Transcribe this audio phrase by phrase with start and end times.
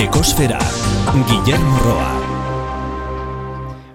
[0.00, 0.56] Ekosfera,
[1.28, 2.12] Guillermo Roa.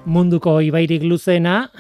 [0.05, 1.71] Munduko ibairik luzena,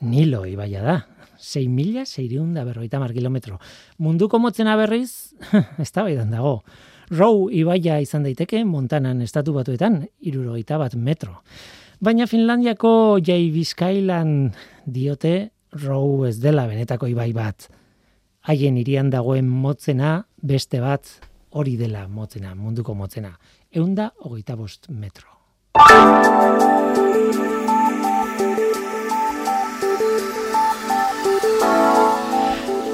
[0.00, 0.94] Nilo ibaia da.
[1.36, 3.58] 6 mila, 6 da berroita mar kilometro.
[3.98, 5.34] Munduko motzena berriz,
[5.84, 6.62] ez da dago.
[7.10, 11.42] Row ibaia izan daiteke Montanan estatu batuetan, irurogeita bat metro.
[12.00, 14.54] Baina Finlandiako jai bizkailan
[14.86, 15.50] diote
[15.84, 17.68] Row ez dela benetako ibai bat.
[18.48, 21.04] Haien irian dagoen motzena beste bat
[21.52, 23.32] hori dela motzena, munduko motzena.
[23.72, 25.28] Eunda hogeita bost metro.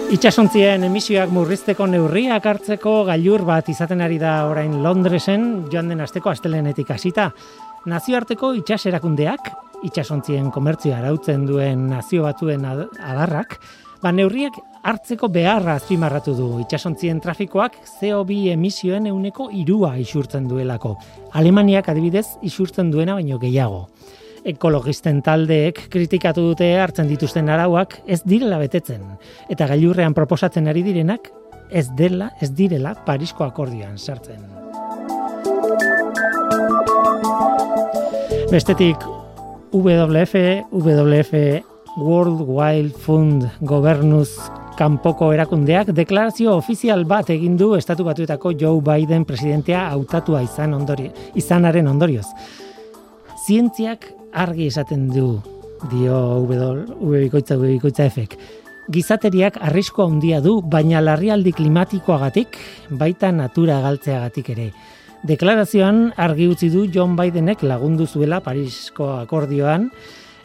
[0.09, 6.33] Itxasontzien emisioak murrizteko neurriak hartzeko gailur bat izaten ari da orain Londresen joan den asteko
[6.33, 7.27] astelenetik hasita.
[7.88, 9.50] Nazioarteko itxaserakundeak,
[9.84, 13.59] itxasontzien komertzioa arautzen duen nazio batuen adarrak,
[14.00, 14.56] ba neurriak
[14.88, 20.95] hartzeko beharra azpimarratu du itxasontzien trafikoak CO2 emisioen euneko irua isurtzen duelako.
[21.37, 23.86] Alemaniak adibidez isurtzen duena baino gehiago
[24.48, 29.03] ekologisten taldeek kritikatu dute hartzen dituzten arauak ez direla betetzen
[29.50, 31.28] eta gailurrean proposatzen ari direnak
[31.70, 34.41] ez dela ez direla Parisko akordioan sartzen.
[38.48, 39.05] Bestetik
[39.72, 40.34] WWF
[40.72, 41.34] WWF
[41.98, 44.39] World Wild Fund Governus
[44.79, 51.09] kanpoko erakundeak deklarazio ofizial bat egin du estatu batuetako Joe Biden presidentea hautatua izan ondori,
[51.34, 52.27] izanaren ondorioz.
[53.47, 55.33] Zientziak argi esaten du
[55.91, 58.39] dio ubikoitza ubikoitza efek.
[58.89, 62.56] Gizateriak arrisko handia du, baina larrialdi klimatikoagatik,
[63.03, 64.71] baita natura galtzeagatik ere.
[65.29, 69.91] Deklarazioan argi utzi du John Bidenek lagundu zuela Parisko akordioan,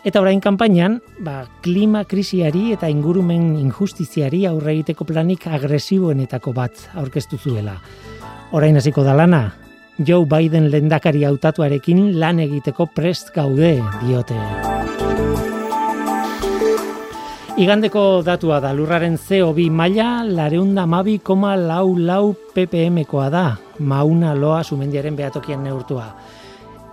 [0.04, 7.40] eta orain kanpainan, ba, klima krisiari eta ingurumen injustiziari aurre egiteko planik agresiboenetako bat aurkeztu
[7.40, 7.78] zuela.
[8.52, 9.44] Orain hasiko da lana,
[9.98, 14.38] Joe Biden lendakari hautatuarekin lan egiteko prest gaude diote.
[17.54, 23.44] Igandeko datua da lurraren CO2 maila lareunda mabi koma lau lau ppm-koa da,
[23.80, 26.08] mauna loa sumendiaren behatokian neurtua.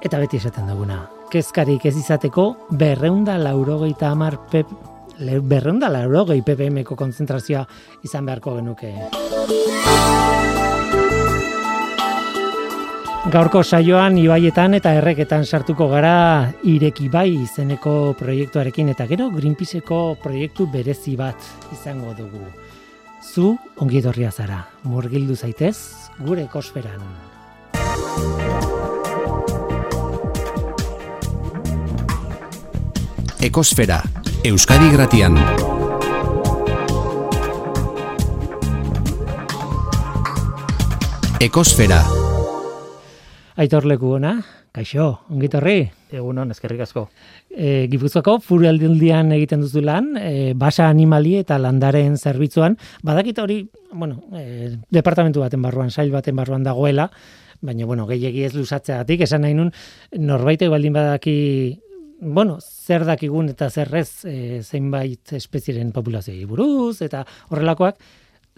[0.04, 1.00] Eta beti esaten duguna,
[1.30, 2.46] kezkarik ez izateko
[2.78, 4.68] berreunda laurogeita amar pep,
[5.46, 7.64] berreunda laurogei ppm-ko konzentrazioa
[8.04, 8.92] izan beharko genuke.
[13.30, 20.66] Gaurko saioan ibaietan eta erreketan sartuko gara ireki bai izeneko proiektuarekin eta gero Greenpeaceko proiektu
[20.72, 22.42] berezi bat izango dugu.
[23.20, 25.76] Zu ongi dorria zara, murgildu zaitez
[26.24, 27.04] gure ekosferan.
[33.40, 34.02] Ekosfera,
[34.44, 35.38] Euskadi Gratian.
[41.40, 42.02] Ekosfera,
[43.56, 44.34] Aitor leku ona,
[44.76, 45.88] kaixo, ongitorri.
[46.12, 47.06] Egunon, eskerrik asko.
[47.48, 52.76] E, Gipuzkoako furu egiten duzu lan, e, basa animali eta landaren zerbitzuan.
[53.02, 57.10] Badakit hori, bueno, e, departamentu baten barruan, sail baten barruan dagoela,
[57.62, 59.72] baina, bueno, gehiagi ez lusatzeatik, esan nahi nun,
[60.12, 61.80] norbaite baldin badaki,
[62.20, 68.00] bueno, zer dakigun eta zerrez e, zeinbait espezieren populazioi buruz, eta horrelakoak,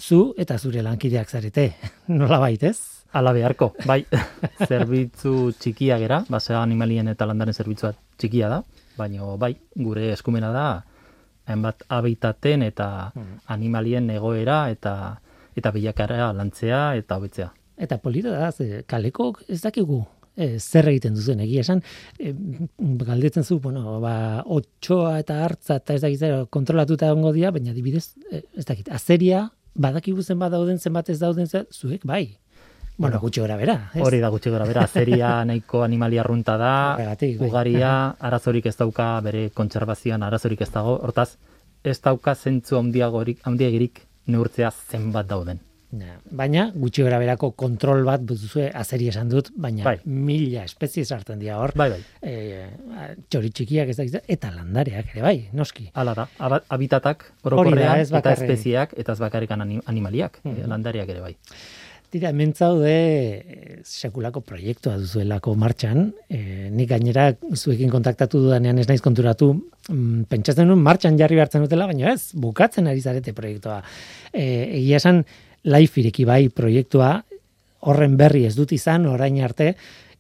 [0.01, 1.73] zu eta zure lankideak zarete,
[2.21, 2.79] nola baitez?
[3.13, 4.03] Ala beharko, bai,
[4.69, 8.63] zerbitzu txikia gera, basea animalien eta landaren zerbitzua txikia da,
[8.97, 10.67] baina bai, gure eskumena da,
[11.47, 13.45] hainbat habitaten eta hmm.
[13.53, 14.95] animalien egoera eta
[15.59, 17.51] eta bilakara lantzea eta hobetzea.
[17.77, 20.05] Eta polita da, ze, kaleko ez dakigu
[20.37, 21.83] e, zer egiten duzen egia esan,
[22.19, 22.35] e,
[22.79, 28.13] galdetzen zu, bueno, ba, otxoa eta hartza eta ez dakit kontrolatuta egongo dira, baina dibidez,
[28.31, 32.39] e, ez dakit, azeria, badakigu zenbat dauden, zenbat ez dauden, zuek, bai,
[33.03, 33.75] Bueno, gutxi gora bera.
[34.05, 34.85] Hori da gutxi gora bera.
[34.87, 36.75] Zeria nahiko animalia arrunta da.
[37.01, 37.31] Bai.
[37.41, 40.99] Ugaria, arazorik ez dauka, bere kontserbazioan arazorik ez dago.
[41.01, 41.33] Hortaz,
[41.83, 45.59] ez dauka zentzu handiagirik neurtzea zenbat dauden.
[45.93, 49.99] Ja, baina gutxi gora berako kontrol bat duzue azeri esan dut, baina bai.
[50.09, 51.75] mila espezie sartzen dira hor.
[51.77, 52.01] Bai, bai.
[52.25, 52.65] E,
[53.29, 55.91] txori txikiak ez da, eta landareak ere bai, noski.
[55.93, 56.27] Hala da,
[56.73, 61.35] habitatak orokorrean eta espezieak eta ez bakarrikan animaliak, mm landareak ere bai.
[62.13, 66.11] Tira, hemen zaude eh, sekulako proiektua duzuelako martxan.
[66.29, 71.65] E, nik gainera zuekin kontaktatu dudanean ez naiz konturatu mm, pentsatzen nuen martxan jarri behartzen
[71.65, 73.79] dutela, baina ez, bukatzen ari zarete proiektua.
[74.29, 74.45] E,
[74.83, 75.23] egia esan,
[75.65, 77.21] life ireki bai proiektua
[77.89, 79.73] horren berri ez dut izan orain arte,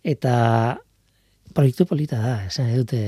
[0.03, 0.35] eta
[1.55, 3.03] proiektu polita da, esan dute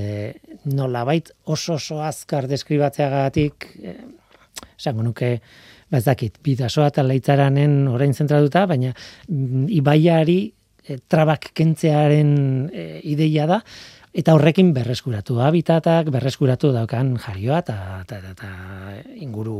[0.70, 3.94] nolabait oso oso azkar deskribatzeagatik, e,
[4.76, 5.30] esango nuke,
[5.90, 12.30] ba ez dakit, bidasoa eta leitzaranen orain zentratuta, baina mm, ibaiari e, trabak kentzearen
[12.70, 13.60] e, ideia da,
[14.14, 18.52] eta horrekin berreskuratu habitatak, berreskuratu daukan jarioa eta, eta
[19.18, 19.58] inguru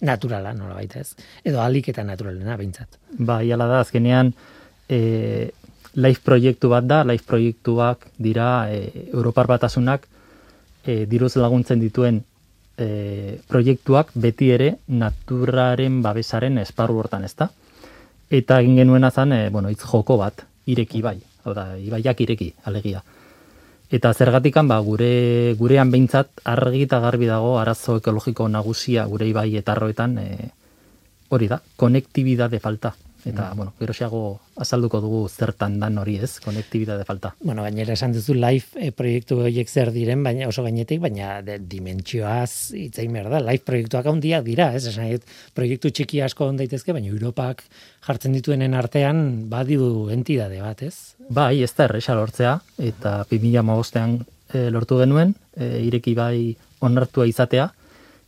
[0.00, 1.14] naturala, nola baita ez.
[1.44, 2.98] Edo alik eta naturalena, behintzat.
[3.18, 4.32] Ba, iala da, azkenean,
[4.88, 5.50] e,
[5.94, 10.06] life proiektu bat da, life proiektuak dira e, Europar batasunak
[10.84, 12.22] e, diruz laguntzen dituen
[12.78, 17.50] e, proiektuak beti ere naturaren babesaren esparru hortan, ezta?
[18.30, 22.52] Eta egin genuen azan, e, bueno, itz joko bat, ireki bai, hau da, ibaiak ireki,
[22.70, 23.02] alegia.
[23.90, 29.56] Eta zergatikan ba, gure gurean behintzat argi eta garbi dago arazo ekologiko nagusia gure ibai
[29.58, 30.26] etarroetan e,
[31.34, 32.94] hori da, konektibidade falta.
[33.24, 33.56] Eta, mm.
[33.56, 37.34] bueno, gerosiago azalduko dugu zertan dan hori ez, konektibidade falta.
[37.44, 41.58] Bueno, gainera esan duzu live e, proiektu horiek zer diren, baina oso gainetik, baina de,
[41.60, 44.86] dimentsioaz itzein da, live proiektuak handiak dira, ez?
[44.88, 45.12] Esan
[45.54, 47.62] proiektu txiki asko on daitezke, baina Europak
[48.06, 51.16] jartzen dituenen artean badidu entidade bat, ez?
[51.28, 54.16] Bai, ez da erresa lortzea, eta 2008an
[54.54, 57.68] e, lortu genuen, e, ireki bai onartua izatea,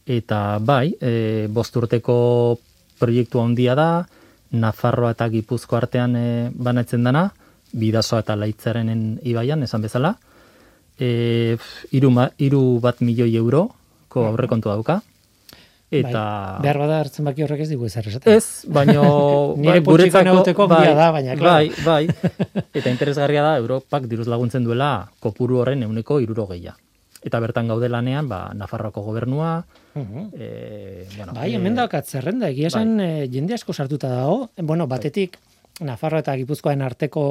[0.07, 2.59] eta bai, e, bosturteko
[3.01, 3.89] proiektu handia da,
[4.53, 7.29] Nafarroa eta Gipuzko artean e, banatzen dana,
[7.73, 10.17] bidazoa eta laitzarenen ibaian, esan bezala.
[11.01, 11.57] E,
[11.97, 13.71] iru, iru bat milioi euro,
[14.13, 15.01] ko aurrekontu dauka.
[15.93, 16.21] Eta...
[16.21, 18.29] Bai, behar bada hartzen baki horrek ez digu ez esaten.
[18.33, 19.03] Ez, baino...
[19.63, 22.07] Nire bai, guretzako, bai, da, baina, Bai, bai.
[22.73, 26.81] Eta interesgarria da, Europak diruz laguntzen duela kopuru horren euneko iruro gehiago
[27.23, 29.65] eta bertan gaude lanean, ba, Nafarroako gobernua,
[29.95, 33.07] uh e, bueno, bai, hemen e, zerrenda, egia esan bai.
[33.25, 35.39] e, jende asko sartuta dago, bueno, batetik,
[35.87, 37.25] Nafarro eta Gipuzkoaren arteko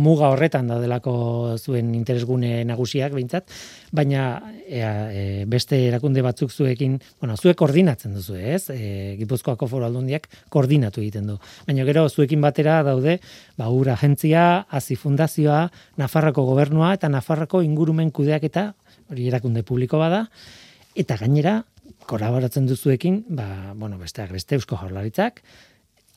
[0.00, 1.14] muga horretan da delako
[1.58, 3.50] zuen interesgune nagusiak behintzat,
[3.92, 4.24] baina
[4.66, 8.68] e, beste erakunde batzuk zuekin, bueno, zuek koordinatzen duzu, ez?
[8.70, 11.38] E, Gipuzkoako foru aldundiak koordinatu egiten du.
[11.68, 13.18] Baina gero zuekin batera daude,
[13.58, 15.68] ba, ura agentzia, Azi Fundazioa,
[16.00, 18.72] Nafarroko gobernua eta Nafarroko ingurumen kudeak eta
[19.10, 20.24] hori erakunde publiko bada,
[20.94, 21.62] eta gainera,
[22.08, 25.42] kolaboratzen duzuekin, ba, bueno, besteak beste eusko jaurlaritzak,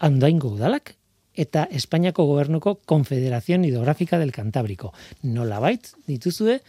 [0.04, 0.96] handaingo udalak,
[1.38, 4.92] eta Espainiako gobernuko Konfederazion Hidrografika del Cantábrico.
[5.22, 6.60] Nola bait, dituzue,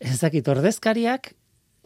[0.00, 1.30] ezakit ordezkariak,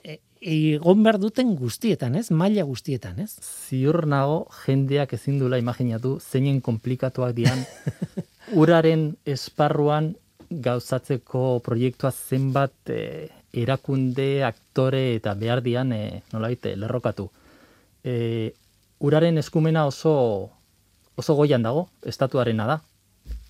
[0.03, 2.31] e, egon behar duten guztietan, ez?
[2.33, 3.37] Maila guztietan, ez?
[3.45, 7.63] Ziur nago, jendeak ezin dula imaginatu, zeinen komplikatuak dian,
[8.61, 10.15] uraren esparruan
[10.49, 17.29] gauzatzeko proiektua zenbat e, erakunde, aktore eta behar dian e, nolabite, lerrokatu.
[18.05, 18.53] E,
[19.05, 20.15] uraren eskumena oso,
[21.17, 22.81] oso goian dago, estatuarena da.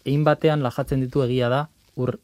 [0.04, 1.62] Egin batean lajatzen ditu egia da
[1.96, 2.16] ur,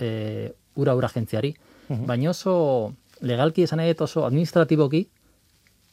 [0.00, 1.54] e, ura ura agentziari,
[1.88, 2.06] mhm.
[2.06, 5.08] baina oso legalki esan edo oso administratiboki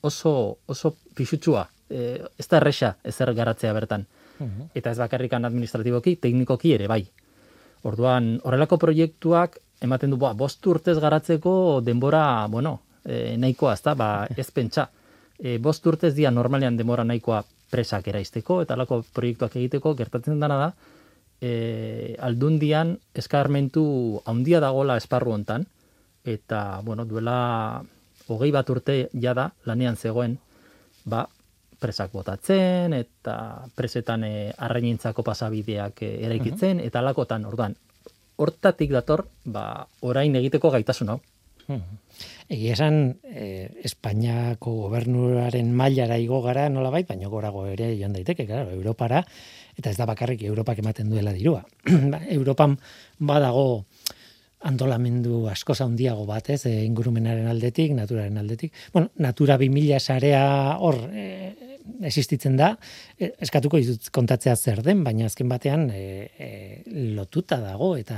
[0.05, 1.67] oso, oso pixutsua.
[1.89, 4.05] E, ez da erresa ezer garatzea bertan.
[4.39, 4.71] Mhm.
[4.75, 7.03] Eta ez bakarrikan administratiboki, teknikoki ere bai.
[7.85, 14.09] Orduan, horrelako proiektuak ematen du, bost urtez garatzeko denbora, bueno, e, nahikoa, ez da, ba,
[14.37, 14.89] ez pentsa.
[15.37, 17.43] E, bost urtez dia normalean denbora nahikoa
[17.75, 20.69] presak eraisteko, eta alako proiektuak egiteko, gertatzen dena da,
[21.43, 23.85] e, aldundian eskarmentu
[24.31, 25.67] handia dagola esparru hontan,
[26.25, 27.83] eta, bueno, duela
[28.31, 30.37] hogei bat urte jada lanean zegoen,
[31.05, 31.25] ba,
[31.79, 33.35] presak botatzen, eta
[33.75, 37.75] presetan e, arrainintzako pasabideak e, eraikitzen, eta alakotan, orduan,
[38.41, 41.19] hortatik dator, ba, orain egiteko gaitasun hau.
[41.67, 41.83] Hmm.
[42.47, 48.45] Egia esan, eh, Espainiako gobernuraren mailara igo gara nola bait, baina gorago ere joan daiteke,
[48.45, 49.23] claro, Europara,
[49.75, 51.63] eta ez da bakarrik Europak ematen duela dirua.
[52.13, 52.77] Ba, Europan
[53.17, 53.85] badago
[54.65, 58.73] antolamendu asko handiago bat, ez, e, ingurumenaren aldetik, naturaren aldetik.
[58.93, 61.25] Bueno, Natura 2000 sarea hor e,
[62.05, 62.71] existitzen da,
[63.19, 66.01] e, eskatuko izut kontatzea zer den, baina azken batean e,
[66.37, 66.49] e,
[67.15, 68.17] lotuta dago eta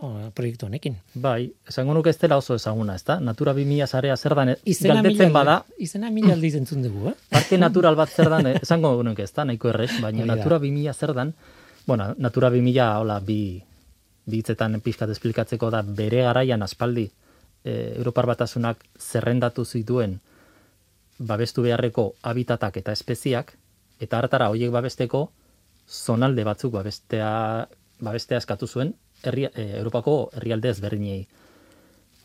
[0.00, 0.96] o, proiektu honekin.
[1.14, 3.18] Bai, esango nuke ez dela oso ezaguna, ez da?
[3.20, 5.60] Natura 2000 zarea zer dan, galdetzen bada.
[5.78, 7.16] Izena mila aldiz entzun dugu, eh?
[7.36, 11.14] Parke natural bat zer dan, esango nuke ez da, nahiko errez, baina Natura 2000 zer
[11.16, 11.34] dan,
[11.86, 13.40] bueno, Natura 2000, hola, bi,
[14.28, 17.06] bitzetan pixkat esplikatzeko da bere garaian aspaldi
[17.64, 20.18] e, Europar batasunak zerrendatu zituen
[21.18, 23.52] babestu beharreko habitatak eta espeziak,
[24.00, 25.28] eta hartara horiek babesteko
[25.88, 27.68] zonalde batzuk babestea,
[28.00, 31.26] babestea eskatu zuen herri, e, Europako herrialde ezberdinei.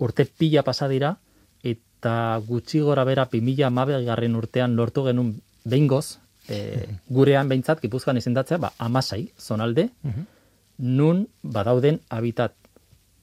[0.03, 1.15] Urte pila pasa dira,
[1.63, 6.19] eta gutxi gora bera 2000 garren urtean lortu genuen behingoz,
[6.49, 10.27] e, gurean behintzat, gipuzkoan izendatzea, ba, amasai zonalde, mhm.
[10.77, 12.53] nun badauden habitat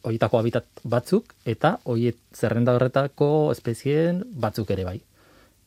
[0.03, 5.01] horietako habitat batzuk eta horiet zerrenda horretako espezien batzuk ere bai.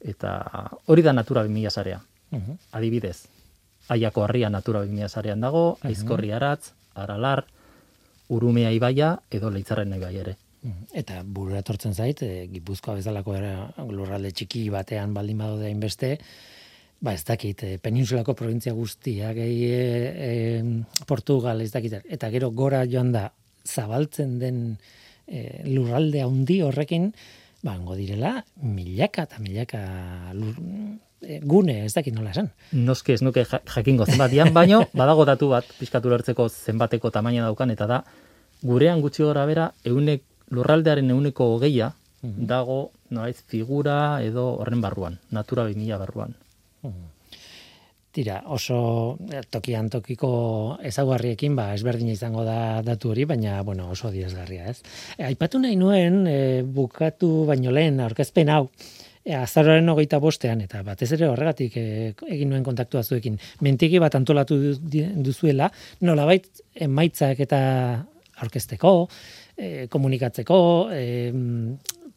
[0.03, 2.01] Eta hori da Natura 2000 sarea.
[2.31, 3.25] Uh Adibidez,
[3.89, 7.45] Aiako harria Natura 2000 sarean dago, uh Aizkorri aratz, Aralar,
[8.29, 10.38] Urumea ibaia edo Leitzarren ibaia ere.
[10.63, 13.36] Mm, Eta burura etortzen zait, e, Gipuzkoa bezalako
[13.91, 16.17] lurralde txiki batean baldin badaude hainbeste,
[17.03, 19.83] ba ez dakit, e, peninsulako provintzia guztia, gehi e,
[20.29, 23.27] e, Portugal, ez dakit, eta gero gora joan da
[23.67, 24.62] zabaltzen den
[25.27, 27.12] e, lurralde handi horrekin,
[27.63, 29.79] ba, hango direla, milaka eta milaka
[30.36, 30.55] lur,
[31.24, 32.50] e, gune, ez dakit nola esan.
[32.74, 37.46] Noski ez nuke ja- jakingo zenbat dian, baino badago datu bat pizkatu lertzeko zenbateko tamaina
[37.48, 38.03] daukan eta da
[38.62, 41.93] gurean gutxi gora bera eunek lurraldearen euneko hogeia
[42.24, 46.36] dago nolaiz figura edo horren barruan, natura 2000 barruan.
[48.13, 50.27] Tira, oso eh, tokian tokiko
[50.86, 54.84] ezaguarriekin, ba, ezberdina izango da datu hori, baina, bueno, oso diezgarria, ez?
[55.17, 58.67] E, aipatu nahi nuen, e, bukatu baino lehen, aurkezpen hau,
[59.25, 61.86] e, azaroaren hogeita bostean, eta batez ere horregatik e,
[62.36, 64.60] egin nuen kontaktua zuekin, mentiki bat antolatu
[65.25, 65.72] duzuela,
[66.05, 67.63] nolabait emaitzak eta
[68.46, 68.93] aurkezteko,
[69.58, 70.60] e, komunikatzeko,
[70.93, 71.03] e,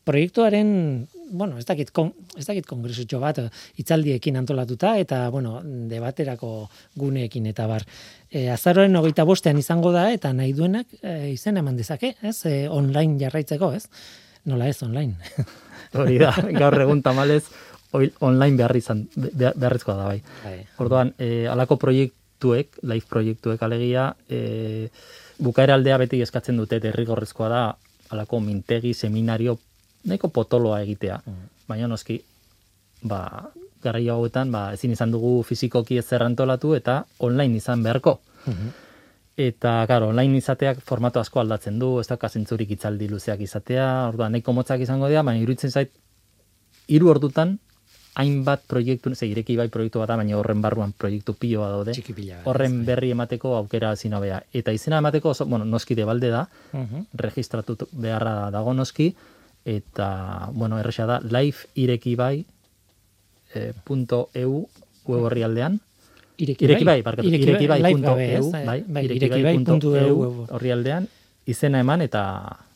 [0.06, 3.48] proiektuaren, bueno, ez dakit, kon, ez dakit kongresutxo bat, eh,
[3.80, 5.58] hitzaldiekin antolatuta, eta, bueno,
[5.90, 7.82] debaterako guneekin eta bar.
[8.30, 12.38] E, azaroren hogeita bostean izango da, eta nahi duenak e, izen eman dezake, ez?
[12.46, 13.88] E, online jarraitzeko, ez?
[14.46, 15.16] Nola ez online.
[15.98, 17.44] Hori da, gaur egun tamalez
[18.20, 20.20] online behar izan, be- beharrezkoa da bai.
[20.44, 20.56] Bai.
[20.82, 24.88] Orduan, e, alako proiektuek, live proiektuek alegia, e,
[25.42, 27.62] bukaera aldea beti eskatzen dute derrigorrezkoa da
[28.14, 29.58] alako mintegi, seminario,
[30.06, 31.20] nahiko potoloa egitea.
[31.68, 32.20] Baina noski,
[33.02, 33.50] ba,
[33.82, 38.20] garaio hauetan, ba, ezin izan dugu fizikoki ez antolatu eta online izan beharko.
[39.36, 44.32] Eta, claro, online izateak formato asko aldatzen du, ez da kasentzurik itzaldi luzeak izatea, orduan,
[44.32, 45.90] nahiko motzak izango dira, baina iruditzen zait,
[46.88, 47.58] hiru ordutan,
[48.16, 51.92] hainbat proiektu, ze ireki bai proiektu bat da, baina horren barruan proiektu piloa daude.
[52.16, 54.40] Pila Horren berri emateko aukera ezin hobea.
[54.56, 57.04] Eta izena emateko, oso, bueno, noski debalde da, Mhm.
[57.12, 59.14] registratu beharra dago noski,
[59.66, 62.46] eta, bueno, erresa da, live ireki bai,
[63.54, 64.68] eh, punto .eu
[65.06, 65.80] web horri aldean,
[66.36, 69.94] Ireki bai, barkatu, ireki bai, punto eu, Bai, bai, bai, ireki ireki bai bai punto
[69.96, 71.06] eu, eu horri aldean,
[71.48, 72.22] izena eman eta,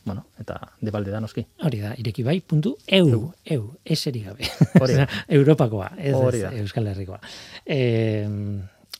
[0.03, 1.45] bueno, eta debalde da noski.
[1.61, 4.49] Hori da, irekibai.eu, eu, eseri gabe.
[4.79, 5.07] Hori da.
[5.39, 6.53] Europakoa, ez, Hori da.
[6.57, 7.21] Euskal Herrikoa.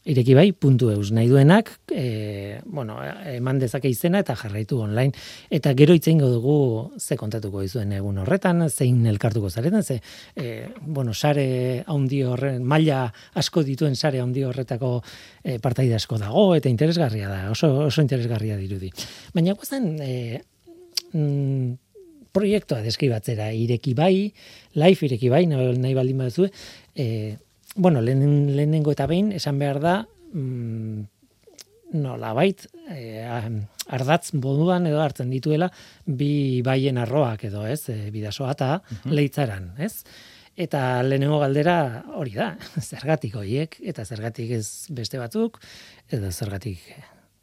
[0.04, 2.98] E, irekibai.eus nahi duenak, e, bueno,
[3.32, 5.14] eman dezake izena eta jarraitu online.
[5.50, 10.02] Eta gero itzeingo dugu ze kontatuko dizuen egun horretan, zein elkartuko zaretan, ze,
[10.36, 15.02] e, bueno, sare haundi horren, maila asko dituen sare haundi horretako
[15.44, 18.92] e, partaide asko dago, eta interesgarria da, oso, oso interesgarria dirudi.
[19.36, 20.42] Baina guazen, e,
[21.14, 21.78] mm,
[22.32, 24.34] proiektua deskribatzera ireki bai,
[24.80, 26.50] live ireki bai, nahi baldin baduzue,
[26.96, 27.38] e,
[27.76, 29.96] bueno, lehen, lehenengo eta behin, esan behar da,
[30.34, 31.02] mm,
[31.94, 33.24] nolabait, e,
[33.92, 35.72] ardatz moduan edo hartzen dituela,
[36.06, 38.70] bi baien arroak edo, ez, e, bidasoa eta
[39.06, 40.04] leitzaran, ez?
[40.56, 42.54] Eta lehenengo galdera hori da,
[42.92, 45.60] zergatik hoiek, eta zergatik ez beste batzuk,
[46.12, 46.86] edo zergatik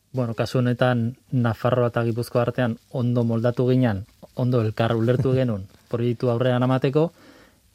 [0.08, 4.06] Bueno, kasu honetan Nafarroa eta Gipuzkoa artean ondo moldatu ginen,
[4.40, 7.11] ondo elkar ulertu genuen proiektu aurrean amateko,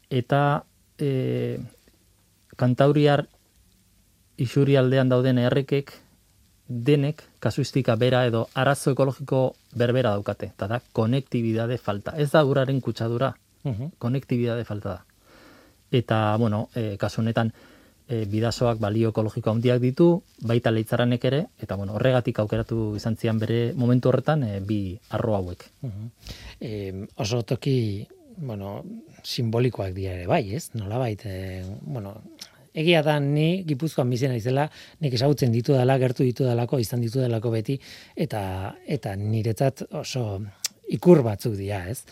[0.10, 0.64] eta
[0.98, 1.60] e,
[2.56, 3.28] kantauriar
[4.38, 5.94] isuri aldean dauden errekek
[6.68, 12.14] denek kasuistika bera edo arazo ekologiko berbera daukate, eta da konektibidade falta.
[12.18, 13.94] Ez da uraren kutsadura, Mhm.
[14.00, 15.06] konektibidade falta da.
[15.92, 17.54] Eta, bueno, e, kasu honetan,
[18.08, 23.40] e, bidasoak balio ekologiko handiak ditu, baita leitzaranek ere, eta bueno, horregatik aukeratu izan zian
[23.40, 25.64] bere momentu horretan e, bi arro hauek.
[25.82, 26.10] Mhm.
[26.60, 28.08] Eh, oso toki,
[28.38, 28.84] bueno,
[29.24, 30.72] simbolikoak dira ere bai, ez?
[30.74, 32.22] Nolabait, eh, bueno,
[32.74, 34.68] egia da ni Gipuzkoan bizi naizela,
[35.04, 37.78] nik ezagutzen ditu dela, gertu ditu delako, izan ditu delako beti
[38.16, 38.44] eta
[38.98, 40.26] eta niretzat oso
[40.94, 42.04] ikur batzuk dira, ez?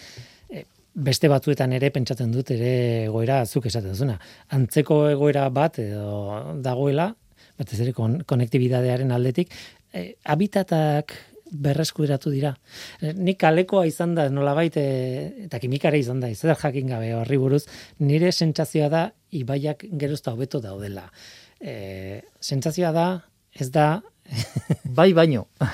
[0.50, 2.72] E, beste batzuetan ere pentsatzen dut ere
[3.08, 4.18] egoera zuk esaten duzuna.
[4.58, 7.12] Antzeko egoera bat edo dagoela,
[7.60, 9.52] batez ere kon, konektibidadearen aldetik,
[9.94, 11.16] e, habitatak
[11.52, 12.54] berreskuratu dira.
[13.02, 17.38] E, Nik kalekoa izan da, nolabait, e, eta kimikare izan da, zer jakin gabe horri
[17.42, 17.66] buruz,
[18.00, 21.10] nire sentsazioa da, ibaiak gerozta hobeto daudela.
[21.62, 23.08] E, sentsazioa da,
[23.54, 24.02] ez da,
[24.98, 25.48] Bai baino,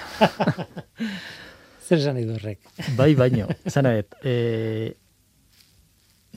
[1.88, 2.58] zer esan nahi du horrek.
[2.98, 3.46] bai baino.
[3.70, 4.96] Esan dut, e,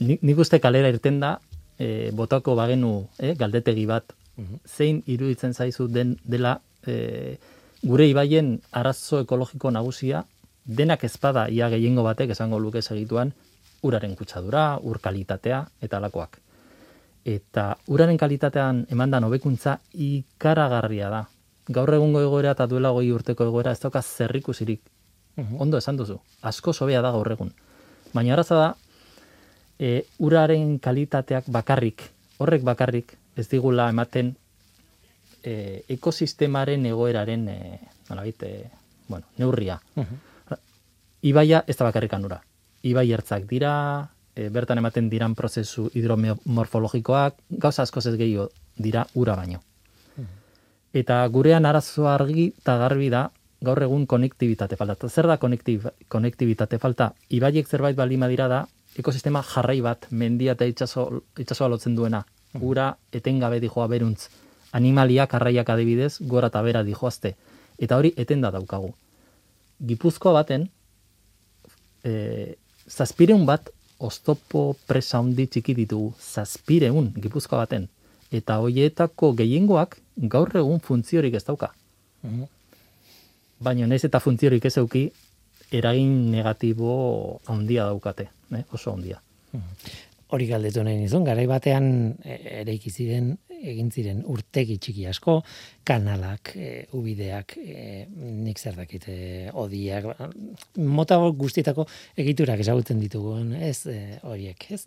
[0.05, 1.39] nik, nik uste kalera irten da,
[1.79, 4.13] e, botako bagenu e, galdetegi bat,
[4.65, 7.37] zein iruditzen zaizu den dela e,
[7.83, 10.25] gure ibaien arazo ekologiko nagusia,
[10.65, 13.33] denak ezpada ia gehiengo batek esango luke segituan,
[13.81, 16.37] uraren kutsadura, ur kalitatea eta alakoak.
[17.25, 21.27] Eta uraren kalitatean emandan hobekuntza ikaragarria da.
[21.71, 24.81] gaur egungo egoera eta duela goi urteko egoera ez dauka zerrikusirik.
[25.37, 25.61] Mhm.
[25.61, 27.53] Ondo esan duzu, asko sobea da gaur egun.
[28.13, 28.75] Baina araza da,
[29.79, 32.01] e, uraren kalitateak bakarrik,
[32.39, 34.35] horrek bakarrik, ez digula ematen
[35.43, 37.79] e, ekosistemaren egoeraren, e,
[38.09, 38.69] nolabait, e,
[39.07, 39.79] bueno, neurria.
[39.95, 40.19] Mhm.
[41.21, 42.41] Ibaia ez da bakarrikan ura.
[42.81, 49.35] Ibai ertzak dira, e, bertan ematen diran prozesu hidromorfologikoak, gauza askoz ez gehiago dira ura
[49.35, 49.61] baino.
[50.93, 53.29] Eta gurean arazoa argi eta garbi da
[53.61, 55.07] gaur egun konektibitate falta.
[55.07, 57.11] Zer da konektib, konektibitate falta?
[57.29, 58.65] Ibaiek zerbait baldin badira da,
[58.97, 62.25] ekosistema jarrai bat mendia eta itsaso, itsasoa lotzen duena.
[62.59, 64.27] Ura etengabe dijoa beruntz.
[64.71, 67.35] Animaliak arraiak adibidez, gora eta bera dijoazte.
[67.77, 68.93] Eta hori etenda daukagu.
[69.87, 70.69] Gipuzkoa baten,
[72.03, 72.55] e,
[72.87, 76.13] zazpireun bat oztopo presa handi txiki ditugu.
[76.19, 77.89] Zazpireun Gipuzkoa baten.
[78.31, 79.97] Eta hoietako gehiengoak
[80.31, 81.73] gaur egun funtziorik ez dauka.
[82.23, 82.43] Mhm.
[83.61, 85.11] Baina naiz eta funtziorik ez euki,
[85.71, 88.63] eragin negatibo handia daukate, eh?
[88.71, 89.21] oso handia.
[90.31, 95.41] Hori galdetu nahi nizun, garai batean e, eraiki ziren, egin ziren urtegi txiki asko,
[95.87, 100.07] kanalak, e, ubideak, e, nik zer dakit, e, odiak,
[100.77, 101.87] mota guztietako
[102.19, 104.85] egiturak ezagutzen ditugun, ez, e, horiek, ez?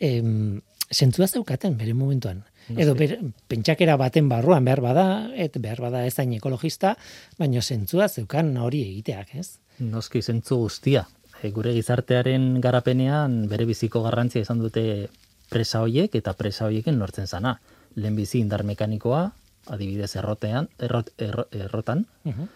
[0.00, 0.60] Em,
[0.90, 2.42] zentzua zeukaten bere momentuan.
[2.70, 3.16] Edo ber,
[3.50, 6.94] pentsakera baten barruan behar bada, et behar bada ez hain ekologista,
[7.38, 9.58] baina zentzua zeukan hori egiteak, ez?
[9.80, 11.06] Noski zentzu guztia.
[11.40, 15.08] E, gure gizartearen garapenean bere biziko garrantzia izan dute
[15.50, 17.56] presa hoiek eta presa hoieken lortzen zana.
[17.94, 19.32] Lehenbizi indar mekanikoa,
[19.66, 22.48] adibidez errotean, errot, erro, errotan, Mhm.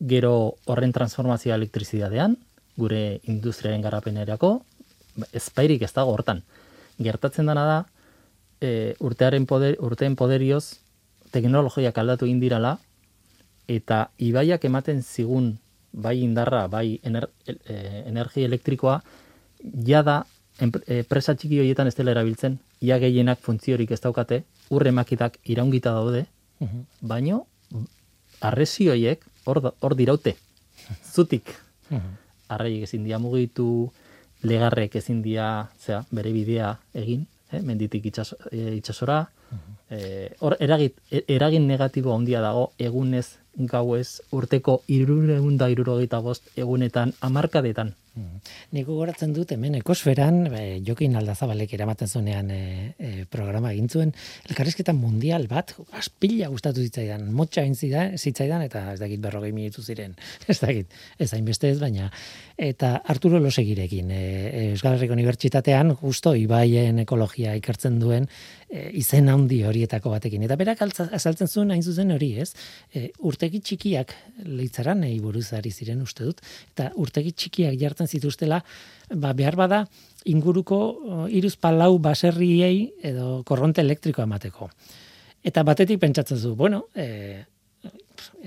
[0.00, 2.38] gero horren transformazioa elektrizidadean,
[2.76, 4.64] gure industriaren garapenerako,
[5.32, 6.42] ezpairik ez dago hortan.
[6.98, 7.86] Gertatzen dana da,
[8.60, 10.80] e, urtearen poder, urteen poderioz,
[11.30, 12.78] teknologiak aldatu egin dirala,
[13.68, 15.58] eta ibaiak ematen zigun
[15.92, 19.02] bai indarra, bai ener, e, energia elektrikoa,
[19.62, 20.26] jada
[20.60, 25.38] enp- e, presa txiki horietan ez dela erabiltzen, ia gehienak funtziorik ez daukate, urre makitak
[25.44, 26.26] iraungita daude,
[26.60, 26.84] Mhm.
[27.00, 27.46] baino
[28.40, 30.36] arresi horiek hor, hor diraute,
[31.12, 31.50] zutik.
[32.48, 33.90] Arraiek ezin dia mugitu,
[34.42, 39.28] legarrek ezin dia, zera, bere bidea egin, eh, menditik itxaso, e, itxasora.
[39.90, 46.48] Eh, hor eragit, e- eragin negatibo handia dago egunez, gauez, urteko irureun da irurogeita bost
[46.56, 47.94] egunetan, amarkadetan.
[48.70, 52.58] Nik gogoratzen dut hemen ekosferan, e, Jokin Aldazabalek eramaten zuenean e,
[52.94, 54.12] e, programa zuen,
[54.48, 60.14] elkarrizketa mundial bat, aspila gustatu zitzaidan, motxa zida- zitzaidan, eta ez dakit berrogei minutu ziren,
[60.46, 60.86] ez dakit,
[61.18, 62.12] ez hainbeste ez, baina,
[62.56, 68.28] eta Arturo Losegirekin, e, Euskal Herriko Unibertsitatean, justo Ibaien ekologia ikertzen duen,
[68.70, 70.42] e, izen handi horietako batekin.
[70.46, 72.52] Eta berak altza- azaltzen zuen hain zuzen hori, ez?
[72.94, 73.10] E,
[73.44, 74.12] urtegi txikiak
[74.56, 76.38] leitzaran nahi buruz ari ziren uste dut,
[76.72, 78.62] eta urtegi txikiak jartzen zituztela,
[79.12, 79.84] ba, behar bada
[80.24, 80.78] inguruko
[81.28, 84.70] iruz palau baserriei edo korronte elektrikoa emateko.
[85.44, 87.44] Eta batetik pentsatzen zu, bueno, e,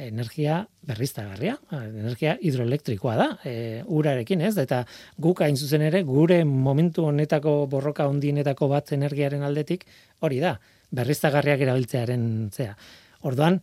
[0.01, 4.81] energia berriztagarria, energia hidroelektrikoa da, e, urarekin ez, eta
[5.21, 9.86] guk hain zuzen ere gure momentu honetako borroka hondienetako bat energiaren aldetik
[10.25, 10.57] hori da,
[10.89, 12.73] berriztagarriak erabiltzearen zea.
[13.27, 13.62] Orduan,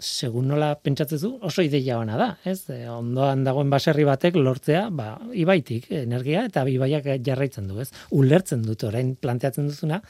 [0.00, 2.62] segun nola pentsatzezu, oso ideia ona da, ez?
[2.72, 7.90] E, ondoan dagoen baserri batek lortzea, ba, ibaitik energia eta ibaiak jarraitzen du, ez?
[8.16, 10.00] Ulertzen dut orain planteatzen duzuna,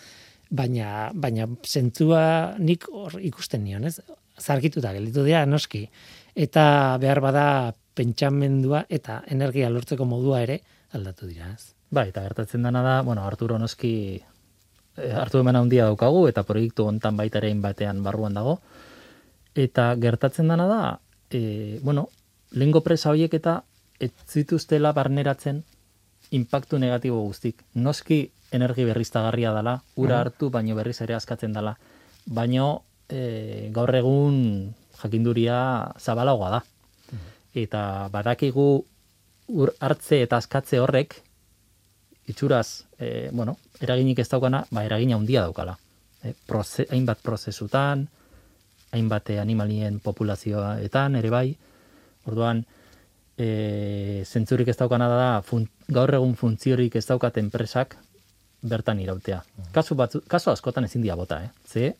[0.51, 3.99] baina baina zentzua nik hor ikusten nion, ez?
[4.40, 5.85] Zargituta gelditu dira noski
[6.35, 7.47] eta behar bada
[7.95, 10.61] pentsamendua eta energia lortzeko modua ere
[10.97, 11.75] aldatu dira, ez?
[11.90, 13.93] Bai, eta gertatzen dena da, bueno, Arturo noski
[14.97, 18.61] eh, hartu hemen handia daukagu, eta proiektu hontan baita ere batean barruan dago.
[19.55, 20.83] Eta gertatzen dena da,
[21.31, 22.09] e, bueno,
[22.53, 23.63] lehengo presa horiek eta
[24.01, 25.65] ez zituztela barneratzen
[26.31, 27.65] impactu negatibo guztik.
[27.75, 31.77] Noski energi berriztagarria dela, ura hartu, baino berriz ere askatzen dela.
[32.27, 34.37] Baino e, gaur egun
[35.03, 35.59] jakinduria
[35.99, 36.63] zabalagoa da.
[37.55, 37.83] Eta
[38.13, 38.69] badakigu
[39.51, 41.17] ur hartze eta askatze horrek
[42.31, 45.75] itxuraz, e, bueno, eraginik ez daukana, ba, eragina handia daukala.
[46.23, 48.07] E, proze, hainbat prozesutan,
[48.92, 51.46] hainbat animalien populazioetan ere bai,
[52.26, 52.64] orduan,
[53.40, 57.96] e, zentzurik ez daukana da, fun, gaur egun funtziorik ez daukat enpresak
[58.61, 59.40] bertan irautea.
[59.72, 61.50] Kasu, batzu, kasu askotan ezin dia bota, eh?
[61.66, 61.94] Ze,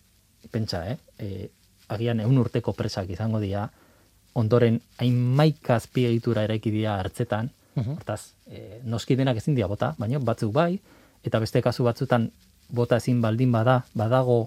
[0.53, 0.99] pentsa, eh?
[1.19, 1.49] E,
[1.89, 3.69] agian eun urteko presak izango dira,
[4.39, 7.51] ondoren hainmaika azpiegitura eraiki dira hartzetan,
[7.81, 10.75] hortaz, e, noski denak ezin dira bota, baina batzuk bai,
[11.25, 12.29] eta beste kasu batzutan
[12.71, 14.43] bota ezin baldin bada, badago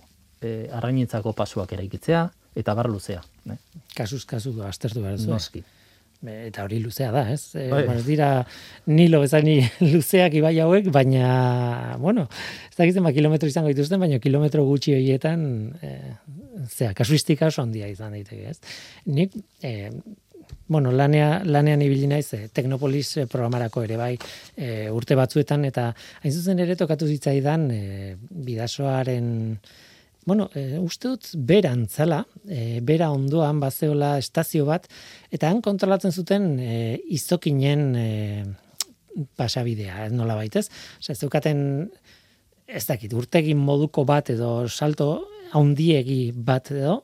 [0.45, 2.25] e, arrainentzako pasuak eraikitzea,
[2.55, 3.21] eta bar luzea.
[3.49, 3.57] Ne?
[3.95, 5.31] Kasuz, kasu, aztertu behar duzu.
[5.31, 5.63] Noski.
[6.23, 7.51] Be, Eta hori luzea da, ez?
[7.59, 7.97] E, Bai.
[8.05, 8.29] dira
[8.87, 9.57] nilo bezani
[9.93, 12.29] luzeak ibai hauek, baina, bueno,
[12.69, 15.43] ez da ba, kilometro izango dituzten, baina kilometro gutxi horietan,
[15.83, 15.97] e,
[16.69, 18.59] zea, kasuistika oso handia izan daiteke, ez?
[19.11, 19.91] Nik, e,
[20.67, 24.13] bueno, lanea, lanean ibili naiz, e, Teknopolis eh, programarako ere bai,
[24.55, 25.89] e, urte batzuetan, eta
[26.23, 28.15] hain zuzen ere tokatu zitzaidan, e,
[28.47, 29.27] bidasoaren,
[30.25, 34.87] bueno, e, uste dut beran zala, e, bera ondoan bazeola estazio bat,
[35.31, 38.07] eta han kontrolatzen zuten e, izokinen e,
[39.37, 40.67] pasabidea, nola baitez.
[41.01, 41.59] Osea, zeukaten,
[42.67, 45.11] ez dakit, urtegin moduko bat edo salto
[45.53, 47.01] haundiegi bat edo,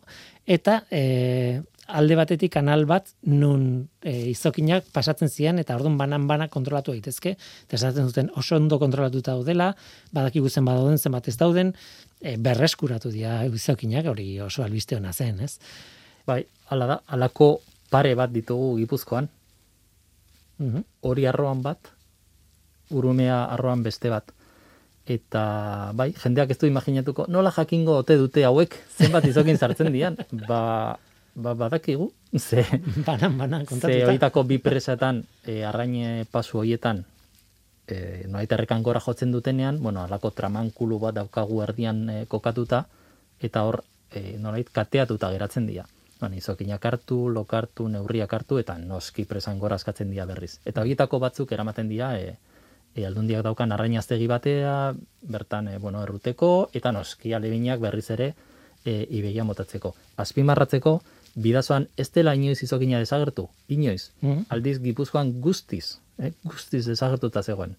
[0.50, 3.64] eta e, alde batetik kanal bat nun
[4.02, 8.80] e, izokinak pasatzen ziren eta ordun banan bana kontrolatu daitezke eta esaten zuten oso ondo
[8.82, 9.72] kontrolatuta daudela
[10.14, 11.74] badakigu zen badauden zenbat ez dauden
[12.22, 15.58] e, berreskuratu dira izokinak hori oso albiste ona zen ez
[16.28, 19.30] Bai, hala da, halako pare bat ditugu Gipuzkoan,
[20.60, 20.84] Mhm.
[21.02, 21.80] hori arroan bat,
[22.92, 24.32] urumea arroan beste bat.
[25.10, 30.18] Eta, bai, jendeak ez du imaginatuko, nola jakingo ote dute hauek, zenbat izokin sartzen dian,
[30.48, 31.00] ba,
[31.34, 32.66] ba badakigu, ze,
[33.08, 37.06] banan banan ze kontatuta horietako bi presetan, e, arraine pasu horietan,
[37.92, 42.86] e, noait errekan gora jotzen dutenean, bueno, alako tramankulu bat daukagu erdian e, kokatuta,
[43.42, 45.86] eta hor, e, nolait kateatuta geratzen dira.
[46.20, 50.60] Bueno, izokinak hartu, lokartu, neurriak hartu, eta noski presan gora askatzen dira berriz.
[50.68, 52.36] Eta horietako batzuk eramaten dira, e,
[52.96, 58.34] e, aldundiak daukan arrainaztegi batea, bertan, e, bueno, erruteko, eta noski alebinak berriz ere
[58.84, 59.94] e, ibegia motatzeko.
[60.18, 61.00] Azpimarratzeko,
[61.42, 64.12] bidazoan ez dela inoiz izokina desagertu, inoiz.
[64.22, 64.48] Mhm.
[64.50, 67.76] Aldiz Gipuzkoan guztiz, eh, guztiz desagertuta zegoen.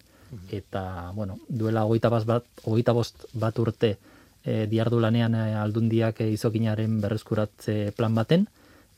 [0.51, 3.97] Eta, bueno, duela hogeita bat, hogeita bost bat urte
[4.43, 8.47] e, diardu lanean e, aldundiak e, izokinaren berreskuratze plan baten,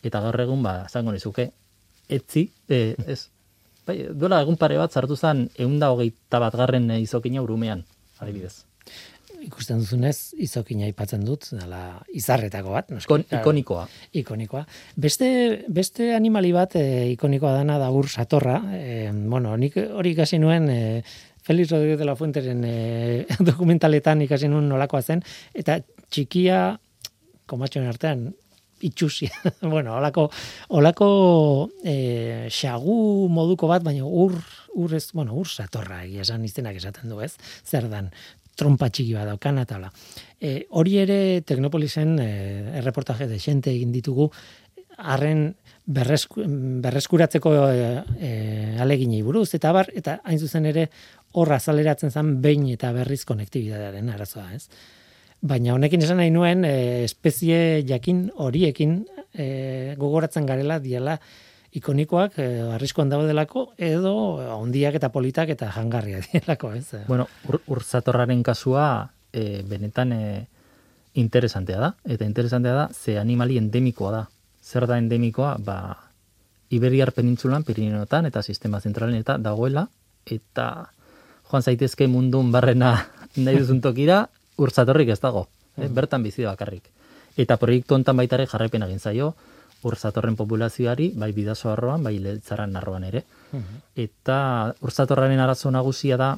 [0.06, 1.50] eta gaur egun, ba, zango nizuke,
[2.10, 3.20] etzi, e, ez,
[3.88, 7.84] bai, duela egun pare bat sartu zen eunda hogeita bat garren izokina urumean,
[8.20, 8.64] adibidez.
[9.44, 11.82] Ikusten duzunez izokina aipatzen dut dela
[12.16, 13.10] izarretako bat noski.
[13.12, 13.42] Claro.
[13.42, 13.86] ikonikoa.
[14.22, 14.64] ikonikoa.
[14.96, 15.30] Beste,
[15.68, 18.60] beste animali bat e, ikonikoa dana da ur satorra.
[18.78, 20.82] E, bueno, nik hori ikasi nuen e,
[21.44, 26.78] Felix Rodríguez de la Fuenteren e, dokumentaletan ikasi nuen nolakoa zen, eta txikia,
[27.50, 28.30] komatxoen artean,
[28.84, 29.30] itxusi.
[29.74, 30.30] bueno, olako,
[30.80, 31.10] olako
[31.84, 34.38] e, xagu moduko bat, baina ur,
[34.80, 37.34] ur ez, bueno, ur satorra egia esan izenak esaten du ez,
[37.68, 38.12] zer dan,
[38.56, 39.90] trompa txiki bat daukana eta.
[40.40, 42.30] E, hori ere Teknopolisen e,
[42.80, 44.30] erreportaje de xente egin ditugu
[44.98, 45.54] harren
[45.86, 46.44] berresku,
[46.84, 47.86] berreskuratzeko e,
[48.20, 48.32] e,
[48.82, 50.88] aleginei buruz eta bar eta hain zuzen ere
[51.34, 54.68] horra azaleratzen zen behin eta berriz konektibitatearen arazoa, ez?
[55.44, 59.02] Baina honekin esan nahi nuen e, espezie jakin horiekin
[59.34, 61.18] e, gogoratzen garela diela
[61.80, 64.14] ikonikoak e, arriskoan daudelako edo
[64.58, 67.04] hondiak eta politak eta jangarria dielako, ez?
[67.08, 68.88] Bueno, ur, urzatorraren kasua
[69.34, 70.24] e, benetan e,
[71.14, 74.24] interesantea da, eta interesantea da, ze animali endemikoa da.
[74.64, 75.58] Zer da endemikoa?
[75.60, 75.78] Ba,
[76.74, 79.88] Iberiar penintzulan, Pirinioetan eta sistema zentralen eta dagoela,
[80.26, 80.90] eta
[81.50, 82.96] joan zaitezke mundun barrena
[83.44, 85.90] nahi duzun tokira, urzatorrik ez dago, eh?
[85.90, 86.90] bertan bizi bakarrik.
[87.38, 89.34] Eta proiektu hontan baita ere jarraipen egin zaio,
[89.84, 93.24] urzatorren populazioari, bai bidaso arroan, bai leltzaran arroan ere.
[93.96, 94.38] Eta
[94.82, 96.34] urzatorraren arazo nagusia da,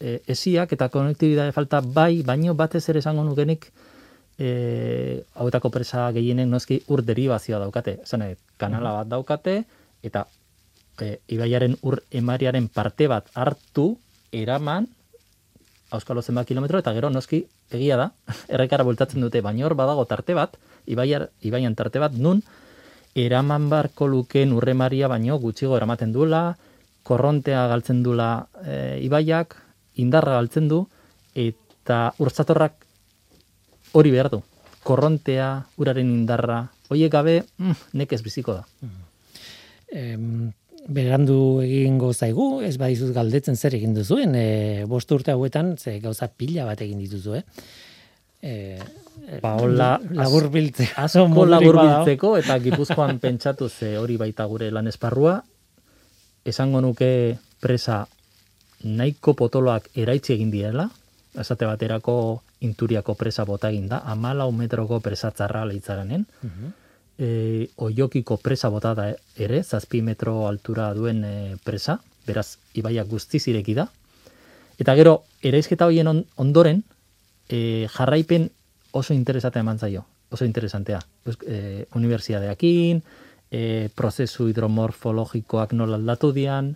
[0.00, 3.68] e, esiak eta konektibitate falta bai, baino batez ere esango nukenik,
[4.38, 7.98] e, hauetako presa gehienek noski ur derivazioa daukate.
[8.16, 9.62] Nahi, kanala bat daukate,
[10.02, 10.26] eta
[11.00, 13.92] e, ibaiaren ur emariaren parte bat hartu,
[14.32, 14.88] eraman,
[15.90, 18.10] auskalo zenbat kilometro, eta gero noski egia da,
[18.54, 20.56] errekara bultatzen dute, baina hor badago tarte bat,
[20.88, 22.42] ibaiar, ibaian tarte bat, nun,
[23.18, 26.56] eraman barko lukeen urremaria baino gutxigo eramaten duela,
[27.08, 29.56] korrontea galtzen duela e, ibaiak,
[30.02, 30.82] indarra galtzen du,
[31.34, 32.84] eta urtzatorrak
[33.96, 34.42] hori behar du.
[34.86, 35.48] Korrontea,
[35.80, 38.64] uraren indarra, hoiek gabe, mm, nekez biziko da.
[39.88, 40.52] em,
[40.88, 46.28] berandu egingo zaigu, ez badizut galdetzen zer egin duzuen, e, bost urte hauetan, ze gauza
[46.28, 47.44] pila bat egin dituzu, eh?
[48.40, 48.52] E,
[49.42, 50.88] Ba, hola, labur biltze.
[50.96, 55.42] Asko labur biltzeko, eta gipuzkoan pentsatu ze hori baita gure lan esparrua,
[56.44, 58.06] esango nuke presa
[58.84, 60.88] nahiko potoloak eraitzi egin direla,
[61.38, 66.24] esate baterako inturiako presa bota egin da, amalau metroko presa txarra leitzaranen,
[67.18, 73.44] e, oiokiko presa bota da ere, zazpi metro altura duen e, presa, beraz, ibaiak guztiz
[73.48, 73.88] ireki da.
[74.78, 76.82] Eta gero, eraizketa horien on- ondoren,
[77.48, 78.50] e, jarraipen
[78.92, 80.04] oso interesatea eman zaio.
[80.30, 81.00] oso interesantea.
[81.46, 83.02] E, universidadeakin,
[83.50, 86.74] e, prozesu hidromorfologikoak nola aldatu dian,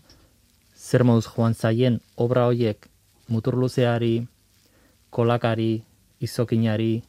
[0.76, 2.88] zer moduz joan zaien obra hoiek
[3.28, 4.26] muturluzeari,
[5.10, 5.82] kolakari,
[6.20, 7.02] izokinari,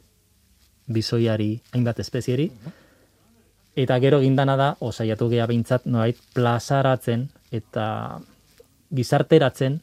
[0.91, 2.49] bizoiari, hainbat espezieri,
[3.75, 7.85] eta gero gindana da, osaiatu geha bintzat, noait, plazaratzen eta
[8.93, 9.79] gizarteratzen,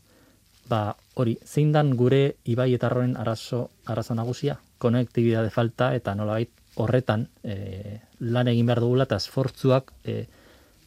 [0.69, 7.29] ba, hori, zein dan gure ibai eta arazo, arazo nagusia, konektibidade falta eta nolabait horretan
[7.43, 10.25] e, lan egin behar dugula eta esfortzuak e,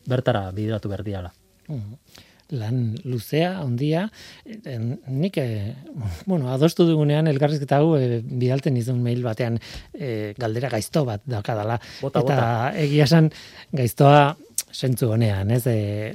[0.07, 1.33] bertara bideratu berdiala.
[1.69, 4.07] Mm lan luzea, ondia,
[4.45, 5.73] nik, e,
[6.25, 9.57] bueno, adostu dugunean elgarrizketa hau e, bidalten izun mail batean
[9.93, 11.79] e, galdera gaizto bat daukadala.
[12.01, 12.47] Bota, eta bota.
[12.83, 13.31] egia esan
[13.73, 14.35] gaiztoa
[14.69, 15.63] sentzu honean, ez?
[15.67, 16.13] E,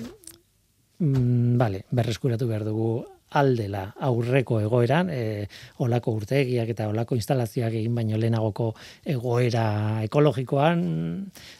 [1.02, 2.92] mm, vale, berreskuratu behar dugu
[3.36, 5.46] aldela aurreko egoeran, e,
[5.84, 8.72] olako urtegiak eta olako instalazioak egin baino lehenagoko
[9.04, 9.64] egoera
[10.06, 10.84] ekologikoan,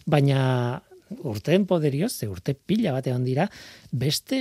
[0.07, 0.41] baina
[1.25, 3.49] urteen poderioz, ze urte pila bate dira,
[3.93, 4.39] beste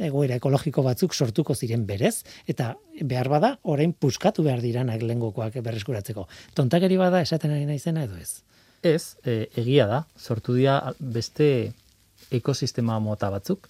[0.00, 6.26] egoera ekologiko batzuk sortuko ziren berez, eta behar bada, orain puskatu behar diranak lengokoak berreskuratzeko.
[6.54, 8.42] Tontakeri bada esaten ari naizena edo ez?
[8.82, 11.72] Ez, e, egia da, sortu dira beste
[12.34, 13.68] ekosistema mota batzuk,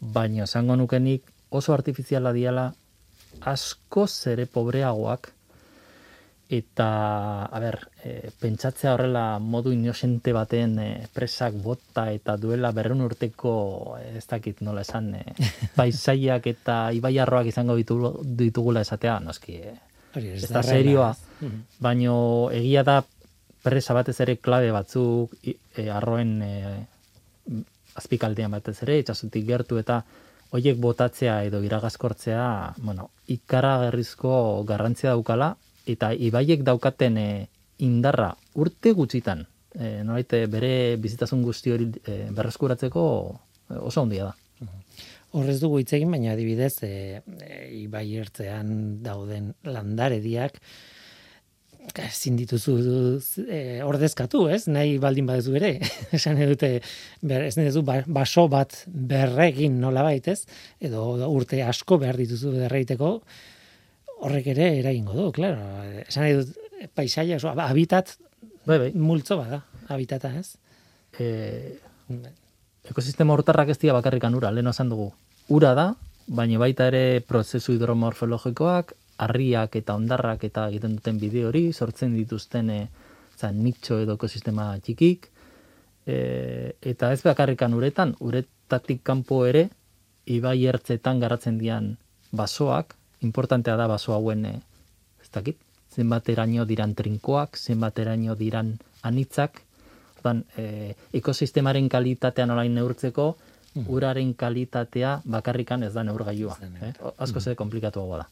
[0.00, 1.24] baina esango nukenik
[1.56, 2.70] oso artifiziala diala
[3.52, 5.32] asko zere pobreagoak
[6.48, 13.02] eta a ber, e, pentsatzea horrela modu inosente baten e, presak bota eta duela berrun
[13.02, 15.24] urteko e, ez dakit nola esan e,
[15.78, 19.74] paisaiak eta ibaiarroak izango ditugu, ditugula esatea noski e,
[20.14, 21.64] ez da serioa mm-hmm.
[21.82, 22.16] baino
[22.54, 23.00] egia da
[23.66, 26.52] presa batez ere klabe batzuk e, arroen e,
[27.98, 30.04] azpikaldean batez ere itxasutik gertu eta
[30.54, 35.54] hoiek botatzea edo iragazkortzea bueno, ikara gerrizko garrantzia daukala
[35.86, 37.28] eta ibaiek daukaten e,
[37.84, 43.04] indarra urte gutxitan, e, noraite bere bizitasun guzti hori e, berreskuratzeko
[43.82, 44.34] oso handia da.
[45.36, 47.20] Horrez dugu hitz egin, baina adibidez, e,
[47.82, 48.70] ibai ertzean
[49.04, 50.60] dauden landarediak,
[51.94, 52.76] ezin dituzu
[53.46, 54.66] e, ordezkatu, ez?
[54.68, 55.76] Nahi baldin badezu ere.
[56.16, 56.80] Esan edute,
[57.22, 60.42] ber, ez duzu ba, baso bat berregin nola baitez,
[60.80, 63.12] edo urte asko behar dituzu berreiteko,
[64.26, 65.62] horrek ere eragingo du, claro.
[66.06, 66.54] Esan nahi dut,
[66.96, 68.16] paisaia, oso, habitat,
[68.66, 68.90] bai, bai.
[68.94, 70.56] multzo bada, habitata, ez?
[71.18, 71.78] E,
[72.90, 75.10] ekosistema hortarrak ez dira bakarrikan ura, lehen osan dugu.
[75.52, 75.90] Ura da,
[76.26, 82.70] baina baita ere prozesu hidromorfologikoak, harriak eta ondarrak eta egiten duten bideo hori, sortzen dituzten
[82.70, 82.80] e,
[83.36, 85.28] zan, nitxo edo ekosistema txikik,
[86.06, 86.16] e,
[86.80, 89.68] eta ez bakarrikan uretan, uretatik kanpo ere,
[90.26, 91.94] ibai ertzetan garatzen dian
[92.36, 94.54] basoak, importantea da baso hauen e,
[95.22, 95.58] ez dakit,
[95.96, 98.74] zenbateraino diran trinkoak, zenbateraino diran
[99.06, 99.62] anitzak,
[100.18, 103.34] ordan, e, ekosistemaren kalitatean orain neurtzeko,
[103.76, 103.86] mm.
[103.92, 106.56] uraren kalitatea bakarrikan ez da neurgailua.
[106.82, 106.92] Eh?
[107.18, 108.26] Asko ze komplikatu da.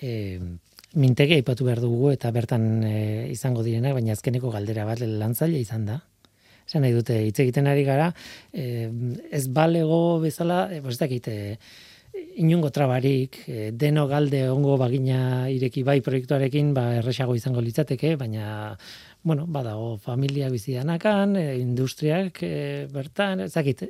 [0.00, 0.40] E,
[0.94, 2.96] mintege aipatu behar dugu eta bertan e,
[3.32, 6.00] izango direnak, baina azkeneko galdera bat lantzaile izan da.
[6.68, 8.12] Esan nahi dute, hitz egiten ari gara,
[8.52, 8.90] e,
[9.30, 11.56] ez balego bezala, e, ez dakit, e,
[12.36, 18.76] inungo trabarik, e, deno galde ongo bagina ireki bai proiektuarekin, ba, erresago izango litzateke, baina,
[19.22, 22.54] bueno, badago familia bizianakan, e, industriak e,
[22.92, 23.88] bertan, ezakit,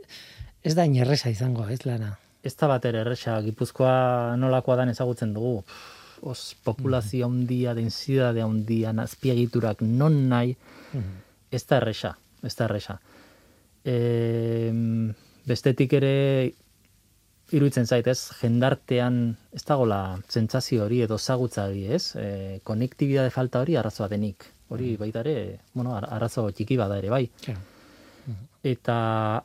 [0.63, 2.17] ez da inerresa izango, ez lana.
[2.43, 5.61] Ez da bat erresa, gipuzkoa nolakoa dan ezagutzen dugu,
[6.23, 10.57] os populazio handia, densidade handia, azpiegiturak non nahi,
[10.95, 11.21] mm
[11.53, 12.95] ez da erresa, ez da erresa.
[13.85, 14.73] E,
[15.45, 16.15] bestetik ere
[17.53, 19.19] iruditzen zait, ez, jendartean
[19.53, 24.49] ez dagola zentzazio hori edo zagutza hori, ez, e, konektibidade falta hori arrazoa denik.
[24.73, 25.03] Hori mm.
[25.03, 25.37] baita ere,
[25.75, 27.27] bueno, arrazo txiki bada ere, bai.
[28.63, 28.97] Eta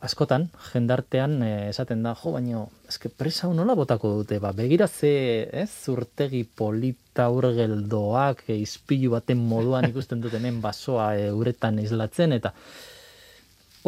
[0.06, 5.10] askotan, jendartean e, esaten da, jo, baino, eske presa nola botako dute, ba, begira ze,
[5.50, 12.54] ez, urtegi polita urgeldoak, e, izpilu baten moduan ikusten dutenen basoa e, uretan islatzen, eta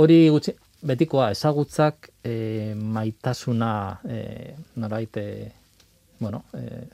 [0.03, 3.73] hori gutxi, betikoa ezagutzak e, maitasuna
[4.11, 4.21] e,
[4.83, 5.27] norbait e,
[6.19, 6.87] bueno, e,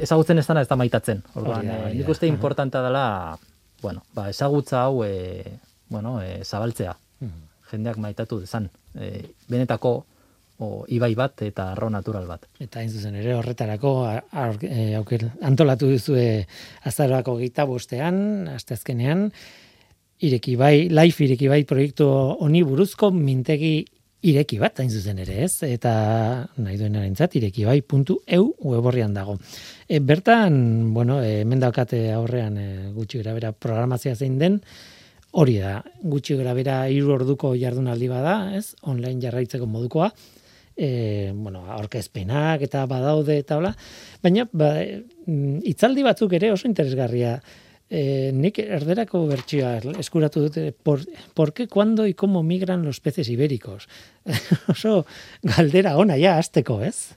[0.00, 1.20] ezagutzen ez dana ez da maitatzen.
[1.36, 3.36] Orduan, e, nik uste importanta dela,
[3.82, 5.58] bueno, ba, ezagutza hau e,
[5.92, 6.96] bueno, e, zabaltzea.
[7.74, 8.70] Jendeak maitatu dezan.
[8.94, 9.10] E,
[9.50, 9.94] benetako
[10.58, 12.46] o, ibai bat eta arro natural bat.
[12.62, 13.94] Eta hain zuzen ere horretarako
[15.00, 16.16] auker, antolatu duzu
[16.86, 19.28] azaroako gita bostean, azteazkenean,
[20.24, 22.06] ireki bai, life ireki bai proiektu
[22.40, 23.76] honi buruzko mintegi
[24.24, 25.58] ireki bat hain zuzen ere, ez?
[25.66, 25.92] Eta
[26.56, 29.36] nahi duen arentzat ireki bai puntu eu weborrian dago.
[29.88, 34.60] E, bertan, bueno, e, hemen daukate aurrean e, gutxi grabera programazioa zein den,
[35.34, 38.74] hori da, gutxi grabera hiru orduko jardunaldi bada, ez?
[38.90, 40.10] Online jarraitzeko modukoa.
[40.74, 43.70] E, bueno, aurkezpenak eta badaude eta hola,
[44.22, 47.36] baina ba, mm, itzaldi batzuk ere oso interesgarria
[47.90, 51.00] eh, nik erderako bertsioa eskuratu dute, por,
[51.34, 53.88] por qué, cuando y cómo migran los peces ibéricos?
[54.68, 55.06] Oso
[55.42, 57.14] galdera ona, ja, azteko, ez?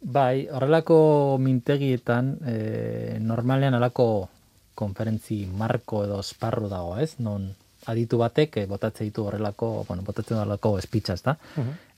[0.00, 4.30] Bai, horrelako mintegietan, e, normalean alako
[4.74, 7.14] konferentzi marko edo esparru dago, ez?
[7.18, 7.50] Non
[7.86, 11.36] aditu batek, e, botatze ditu horrelako, bueno, botatzen horrelako espitza, ez da?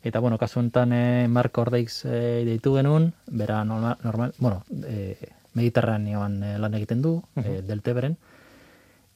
[0.07, 5.17] Eta, bueno, kasu enten e, Marko Ordeiz e, deitu genuen, bera normal, normal bueno, e,
[5.59, 7.59] Mediterraneoan e, lan egiten du, uh -huh.
[7.59, 8.17] e, delteberen,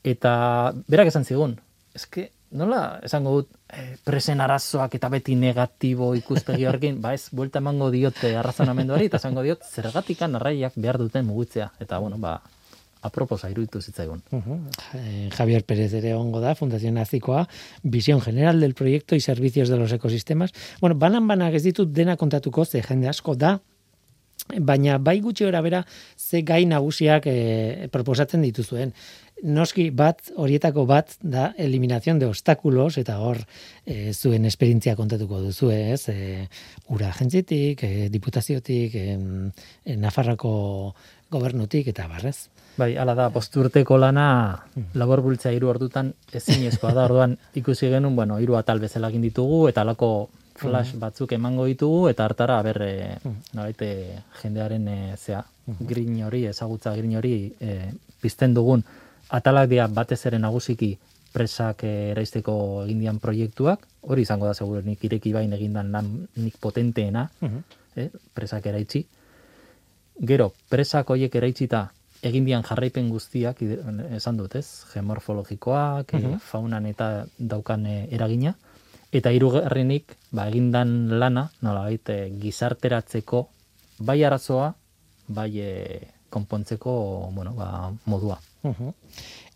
[0.02, 1.58] eta berak esan zigun,
[1.94, 7.58] eske, nola esango dut, e, presen arazoak eta beti negatibo ikuspegi horrekin, ba ez, buelta
[7.58, 12.40] emango diote arrazonamenduari, eta esango diot, zergatikan arraiak behar duten mugitzea, eta, bueno, ba,
[13.02, 14.22] aproposa iruditu zitzaigun.
[14.32, 14.58] Uh.
[15.36, 17.48] Javier Pérez ere ongo da, Fundación Azikoa,
[17.82, 20.52] Visión General del Proyecto y Servicios de los Ecosistemas.
[20.80, 23.60] Bueno, banan banak ez ditut dena kontatuko, ze jende asko da,
[24.58, 25.84] baina bai gutxi gora bera
[26.16, 28.92] ze gai nagusiak e, proposatzen dituzuen.
[29.42, 33.38] Noski bat, horietako bat da eliminación de obstáculos eta hor
[33.86, 36.48] e, zuen esperientzia kontatuko duzu ez, e,
[36.88, 40.94] ura agentzitik, e, diputaziotik, e, Nafarrako
[41.30, 42.50] gobernutik eta barrez.
[42.80, 44.26] Bai, ala da, posturteko lana
[44.96, 49.66] labor bultza hiru ordutan ezin da, orduan ikusi genuen, bueno, hiru atal bezala egin ditugu,
[49.68, 53.18] eta alako flash batzuk emango ditugu, eta hartara, berre,
[53.52, 53.90] nolaite,
[54.40, 55.42] jendearen e, zea,
[55.92, 58.84] grin hori, ezagutza grin hori, e, pizten dugun,
[59.28, 60.94] atalak dira batez ere nagusiki
[61.34, 66.56] presak e, eraisteko egindian proiektuak, hori izango da seguro nik ireki bain egindan lan nik
[66.60, 67.28] potenteena,
[67.96, 69.04] eh, presak eraitsi.
[70.32, 71.90] Gero, presak hoiek eraitzita
[72.22, 73.62] egin bian jarraipen guztiak,
[74.16, 78.54] esan dut ez, gemorfologikoak, uh faunan eta daukan e, eragina,
[79.12, 83.46] eta hirugarrenik ba, egindan lana, nola baita, gizarteratzeko
[84.06, 84.72] bai arazoa,
[85.28, 85.72] bai e,
[86.30, 86.92] konpontzeko
[87.34, 88.38] bueno, ba, modua.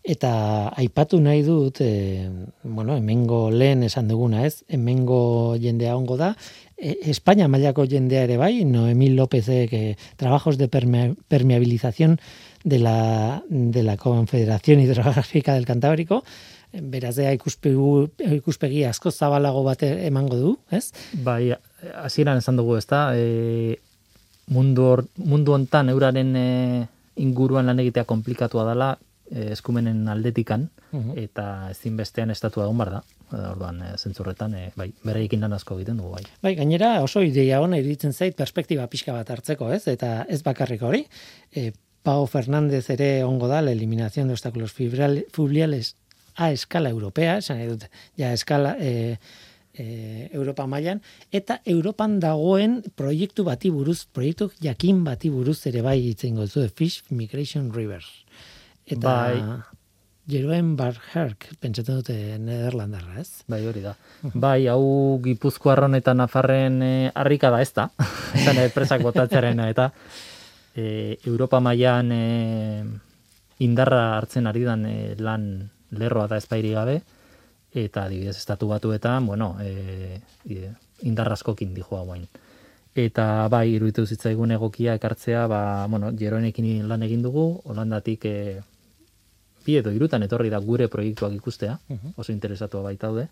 [0.05, 0.31] Eta
[0.77, 2.29] aipatu nahi dut, e,
[2.63, 6.35] bueno, hemengo lehen esan duguna ez, hemengo jendea ongo da,
[6.77, 12.19] e, España mailako jendea ere bai, Noemil López e, trabajos de permeabilización
[12.65, 16.23] de la, de la Confederación Hidrográfica del Cantábrico,
[16.73, 17.77] beraz ea ikuspegi,
[18.39, 20.89] ikuspegi asko zabalago bate emango du, ez?
[21.23, 21.53] Bai,
[22.01, 23.77] hasieran esan dugu, ez da, e,
[24.51, 26.47] mundu, or, mundu ontan euraren e,
[27.21, 28.89] inguruan lan egitea komplikatua dela
[29.29, 30.67] e, eskumenen aldetikan,
[31.19, 33.05] eta ezinbestean estatua egon bar da.
[33.53, 36.25] Orduan, e, zentzurretan, e, bai, bereikin lan asko egiten dugu, bai.
[36.41, 39.85] Bai, gainera oso ideia ona iruditzen zait perspektiba pixka bat hartzeko, ez?
[39.91, 41.05] Eta ez bakarrik hori,
[41.53, 41.71] e,
[42.05, 45.95] Pau Fernández ere ongo da la eliminación de obstáculos fluviales
[46.35, 49.17] a escala europea, esan edut, ja escala e,
[49.73, 55.97] e, Europa mailan eta Europan dagoen proiektu bati buruz, proiektu jakin bati buruz ere bai
[56.11, 58.11] itzen gozu, Fish Migration Rivers.
[58.85, 59.41] Eta bai.
[60.29, 63.45] Jeroen Barherk, pentsatzen dute Nederlandarra, ez?
[63.49, 63.95] Bai, hori da.
[64.33, 67.89] Bai, hau Gipuzkoarron eta Nafarren e, harrika da, ez da?
[68.45, 69.91] Zan, presak botatzaren, eta
[70.75, 72.83] e, Europa mailan e,
[73.59, 76.99] indarra hartzen ari dan e, lan lerroa da espairi gabe,
[77.73, 80.71] eta adibidez estatu batuetan, bueno, e, e,
[81.07, 82.27] indarraskokin dijoa guain.
[82.95, 85.61] Eta bai, iruditu zitzaigun egokia ekartzea, ba,
[85.91, 88.61] bueno, jeroenekin lan egin dugu, Holandatik e,
[89.65, 91.79] bi edo irutan etorri da gure proiektuak ikustea,
[92.15, 93.27] oso interesatua baitaude.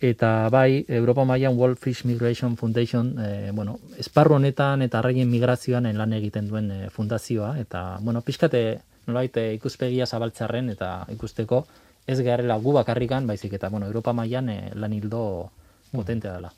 [0.00, 5.90] Eta bai, Europa mailan World Fish Migration Foundation, e, bueno, esparru honetan eta arraien migrazioan
[5.98, 8.78] lan egiten duen e, fundazioa, eta, bueno, pixkate,
[9.10, 11.64] nolait, e, ikuspegia zabaltzarren eta ikusteko
[12.06, 15.50] ez garela gu bakarrikan, baizik eta, bueno, Europa mailan e, lan hildo
[15.90, 16.52] potentea dela.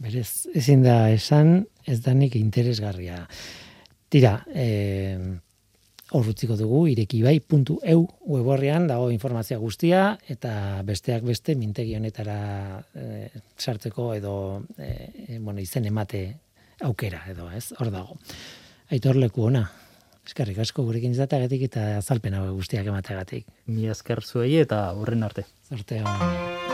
[0.00, 3.26] Berez, ezin da esan, ez danik interesgarria.
[4.08, 4.38] Tira,
[6.12, 10.02] horrutziko dugu irekibai.eu weborrean dago informazioa guztia
[10.32, 14.34] eta besteak beste mintegi honetara e, sartzeko edo
[14.78, 16.24] e, bueno, izen emate
[16.82, 17.70] aukera edo ez?
[17.78, 18.18] Hor dago.
[18.92, 19.64] Aitor leku ona.
[20.26, 23.48] Eskerrik asko gurekin izateagatik eta azalpena guztiak emateagatik.
[23.66, 25.48] Mi esker zuei eta horren arte.
[25.68, 26.71] Sorteo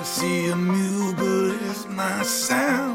[0.00, 2.89] to see a mule, but it's my sound.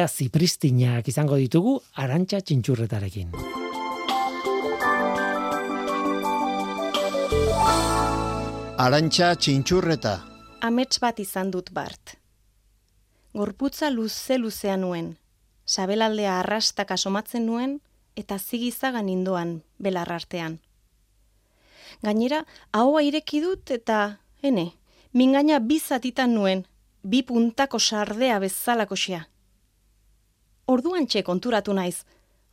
[0.00, 3.32] Ekologia zipristinak izango ditugu arantxa txintxurretarekin.
[8.80, 10.14] Arantxa txintxurreta.
[10.62, 12.16] Amets bat izan dut bart.
[13.34, 15.16] Gorputza luze luzea nuen,
[15.66, 17.80] sabelaldea arrastak asomatzen nuen,
[18.16, 20.58] eta zigizagan indoan belar artean.
[22.02, 24.72] Gainera, ahoa ireki dut eta, ene,
[25.12, 26.64] mingaina bizatitan nuen,
[27.02, 29.26] bi puntako sardea bezalakoxea.
[30.70, 32.04] Orduan txe konturatu naiz,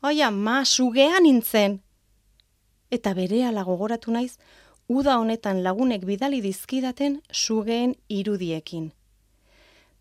[0.02, 1.76] oia, ma, sugean nintzen.
[2.90, 4.40] Eta berehala gogoratu naiz,
[4.90, 8.90] uda honetan lagunek bidali dizkidaten sugeen irudiekin.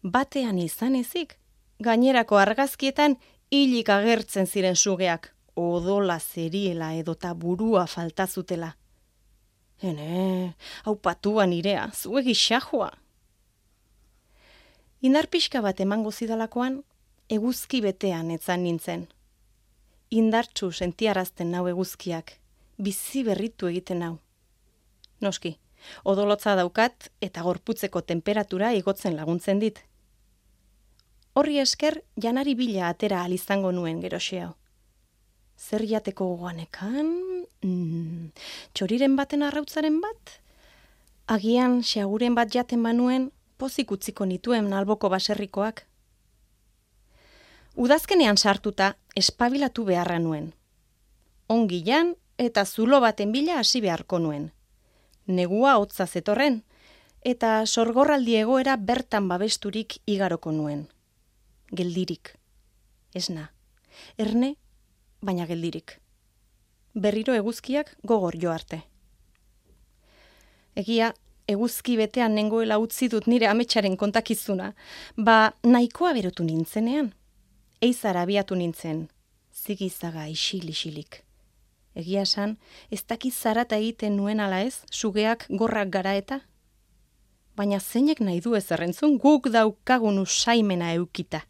[0.02, 1.36] Batean izan ezik,
[1.82, 3.18] gainerako argazkietan
[3.52, 8.72] hilik agertzen ziren sugeak, odola zeriela edota burua falta zutela.
[9.82, 10.54] Ene,
[10.84, 12.92] hau patua nirea, zuegi xajoa.
[15.04, 16.80] Indar pixka bat emango zidalakoan,
[17.28, 19.06] eguzki betean etzan nintzen.
[20.14, 22.36] Indartsu sentiarazten nau eguzkiak,
[22.78, 24.12] bizi berritu egiten nau.
[25.20, 25.56] Noski,
[26.04, 29.80] odolotza daukat eta gorputzeko temperatura igotzen laguntzen dit.
[31.34, 34.54] Horri esker janari bila atera alizango nuen geroxeo.
[35.58, 37.10] Zer jateko goanekan?
[37.64, 38.30] Mm,
[38.72, 40.38] txoriren baten arrautzaren bat?
[41.26, 45.86] Agian xaguren bat jaten banuen, pozik utziko nituen alboko baserrikoak.
[47.76, 50.54] Udazkenean sartuta espabilatu beharra nuen.
[51.48, 54.46] Ongilan eta zulo baten bila hasi beharko nuen.
[55.26, 56.62] Negua hotza zetorren,
[57.20, 60.86] eta sorgorraldi egoera bertan babesturik igaroko nuen.
[61.68, 62.30] Geldirik.
[63.14, 63.50] Esna.
[64.16, 64.54] Erne,
[65.20, 65.98] baina geldirik.
[66.94, 68.80] Berriro eguzkiak gogor jo arte.
[70.76, 71.12] Egia,
[71.46, 74.72] eguzki betean nengoela utzi dut nire ametsaren kontakizuna,
[75.16, 77.12] ba nahikoa berotu nintzenean.
[77.80, 79.02] Eizara abiatu nintzen,
[79.52, 81.18] zigizaga isil-isilik.
[81.92, 82.54] Egia esan,
[82.90, 86.38] ez dakiz zarata egiten nuen ala ez, sugeak gorrak gara eta?
[87.56, 91.42] Baina zeinek nahi du ez errentzun guk daukagun usaimena eukita.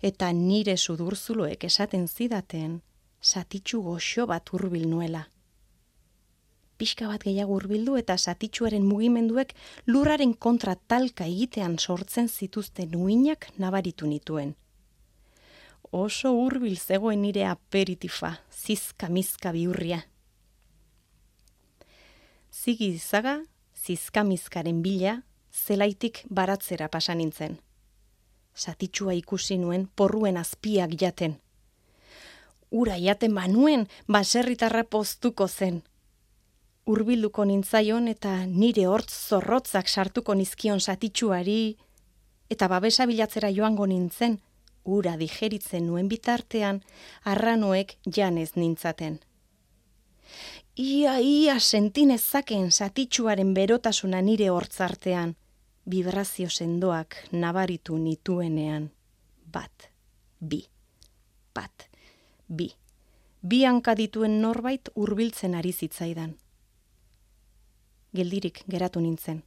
[0.00, 2.78] Eta nire sudurzuloek esaten zidaten,
[3.20, 5.26] satitxu goxo bat hurbil nuela
[6.78, 9.52] pixka bat gehiago hurbildu eta satitsuaren mugimenduek
[9.90, 14.54] lurraren kontra talka egitean sortzen zituzten uinak nabaritu nituen.
[15.90, 20.02] Oso hurbil zegoen nire aperitifa, zizka mizka biurria.
[22.52, 23.38] Zigi izaga,
[23.74, 25.22] zizka mizkaren bila,
[25.52, 27.58] zelaitik baratzera pasan nintzen.
[28.54, 31.38] Satitsua ikusi nuen porruen azpiak jaten.
[32.70, 35.82] Ura jaten manuen, baserritarra poztuko zen,
[36.88, 41.76] hurbilduko nintzaion eta nire hortz zorrotzak sartuko nizkion satitsuari
[42.48, 44.38] eta babesa bilatzera joango nintzen,
[44.88, 46.80] ura digeritzen nuen bitartean,
[47.24, 49.18] arranoek janez nintzaten.
[50.78, 55.36] Ia, ia, sentinezakeen satitsuaren berotasuna nire hortzartean,
[55.90, 58.90] vibrazio sendoak nabaritu nituenean,
[59.52, 59.88] bat,
[60.40, 60.64] bi,
[61.54, 61.88] bat,
[62.48, 62.72] bi,
[63.42, 66.36] bi hankadituen norbait hurbiltzen ari zitzaidan
[68.14, 69.42] geldirik geratu nintzen.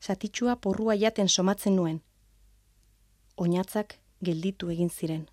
[0.00, 2.00] Satitxua porrua jaten somatzen nuen.
[3.36, 5.28] Oinatzak gelditu egin ziren.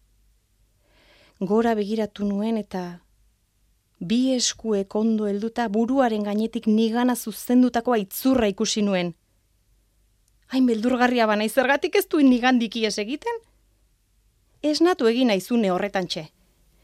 [1.39, 2.83] Gora begiratu nuen eta
[3.99, 9.13] bi eskuek ondo helduta buruaren gainetik nigana zuzendutako aitzurra ikusi nuen.
[10.47, 13.41] Hain beldurgarria bana izergatik ez duen nigandik ies egiten?
[14.63, 16.27] Ez natu egin aizune horretan txe.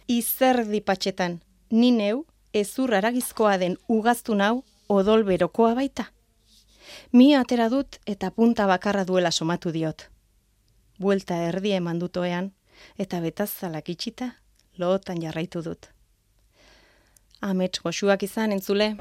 [0.07, 1.39] Izerdi patxetan,
[1.71, 6.09] ni neu, ezur aragizkoa den ugaztu nau, odol berokoa baita.
[7.11, 10.12] Mi atera dut eta punta bakarra duela somatu diot.
[11.01, 12.51] Buelta erdi eman dutoean
[12.99, 14.29] eta betazalak itxita
[14.77, 15.89] lootan jarraitu dut.
[17.41, 18.93] Amets goxuak izan entzule.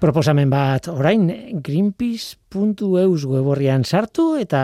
[0.00, 1.26] Proposamen bat orain
[1.60, 4.60] greenpeace.eus weborrian sartu eta,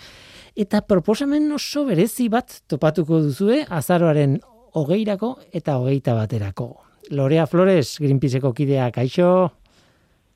[0.55, 4.39] eta proposamen oso berezi bat topatuko duzue azaroaren
[4.73, 6.75] hogeirako eta hogeita baterako.
[7.11, 9.51] Lorea Flores, Greenpeaceko kidea, kaixo?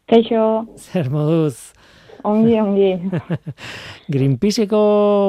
[0.08, 0.68] Kaixo.
[0.78, 1.74] Zer moduz?
[2.24, 2.92] Ongi, ongi.
[4.14, 4.80] Greenpeaceko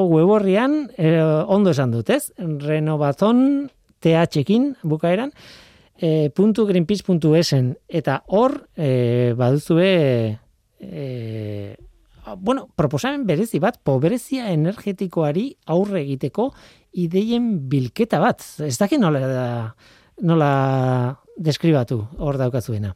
[0.09, 2.31] weborrian, eh, ondo esan dut, ez?
[2.37, 3.69] Renovazon
[3.99, 5.33] TH-ekin bukaeran,
[5.99, 10.39] eh, puntu greenpeace.esen, eta hor, eh, baduzue,
[10.79, 11.75] eh,
[12.37, 16.51] bueno, proposamen berezi bat, pobrezia energetikoari aurre egiteko
[16.93, 18.43] ideien bilketa bat.
[18.59, 19.73] Ez dakit nola
[20.21, 22.93] nola deskribatu hor daukazuena.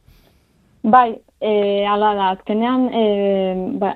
[0.84, 1.14] Bai,
[1.44, 3.04] e, ala da, azkenean, e,
[3.80, 3.94] ba,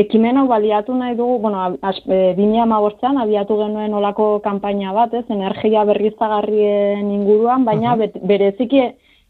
[0.00, 2.34] ekimen hau baliatu nahi dugu, bueno, az, e,
[3.24, 8.80] abiatu genuen olako kanpaina bat, ez, energia berrizagarrien inguruan, baina uh bereziki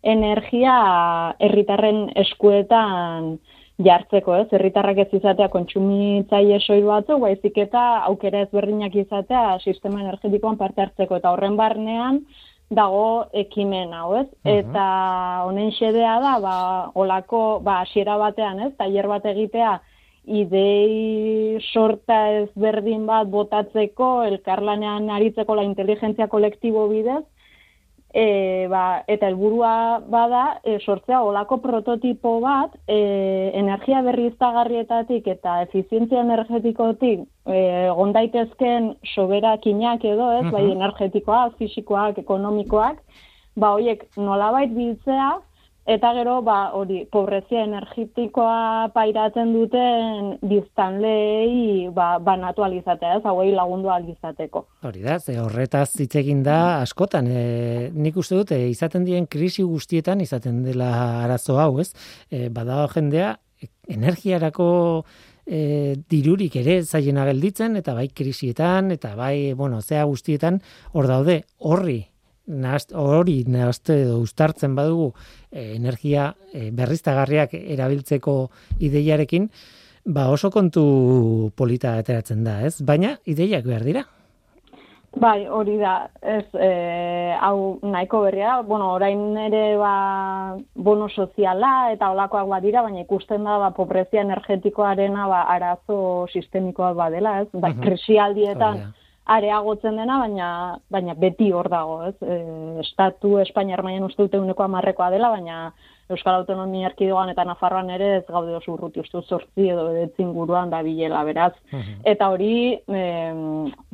[0.02, 3.38] energia herritarren eskuetan
[3.82, 10.56] jartzeko, ez, herritarrak ez izatea kontsumitzaile soil batzu, baizik eta aukera ezberdinak izatea sistema energetikoan
[10.56, 12.20] parte hartzeko, eta horren barnean,
[12.74, 14.28] dago ekimen hau, ez?
[14.44, 14.84] Eta
[15.46, 16.56] honen xedea da, ba,
[16.94, 18.72] olako, ba, asiera batean, ez?
[18.78, 19.74] Tailer bat egitea,
[20.24, 27.24] idei sorta ez berdin bat botatzeko, elkarlanean aritzeko la inteligentzia kolektibo bidez,
[28.14, 32.98] e, ba, eta helburua bada e, sortzea olako prototipo bat e,
[33.58, 37.58] energia berriztagarrietatik eta efizientzia energetikotik e,
[37.98, 43.02] gondaitezken soberakinak edo ez, bai energetikoak, fisikoak, ekonomikoak,
[43.58, 45.32] ba hoiek nolabait biltzea
[45.84, 53.90] Eta gero, ba, hori, pobrezia energetikoa pairatzen duten biztanlei ba, banatu alizatea, ez, hauei lagundu
[53.92, 54.62] alizateko.
[54.88, 59.66] Hori da, ze horretaz hitz egin da askotan, e, nik uste dute izaten dien krisi
[59.68, 60.88] guztietan izaten dela
[61.26, 61.90] arazo hau, ez?
[62.32, 64.70] E, badago jendea e, energiarako
[65.44, 70.62] e, dirurik ere zaiena gelditzen, eta bai krisietan, eta bai, bueno, zea guztietan,
[70.96, 72.00] hor daude, horri
[72.46, 75.12] nahazt, hori nahazte edo ustartzen badugu
[75.50, 78.36] e, energia e, berriztagarriak erabiltzeko
[78.84, 79.48] ideiarekin,
[80.04, 82.76] ba oso kontu polita ateratzen da, ez?
[82.82, 84.04] Baina ideiak behar dira.
[85.14, 92.08] Bai, hori da, ez, e, hau nahiko berria, bueno, orain ere ba, bono soziala eta
[92.10, 98.82] olakoak badira, baina ikusten da, ba, pobrezia energetikoarena, ba, arazo sistemikoa badela, ez, ba, krisialdietan,
[99.24, 100.48] areagotzen dena, baina
[100.92, 102.14] baina beti hor dago, ez?
[102.20, 102.38] E,
[102.84, 105.72] estatu Espainiar mailan uste dute uneko amarrekoa dela, baina
[106.12, 110.68] Euskal Autonomia Erkidogan eta Nafarroan ere ez gaude oso urruti, uste zortzi edo edetzin guruan
[110.70, 111.54] da bilela, beraz.
[112.04, 113.04] Eta hori, e,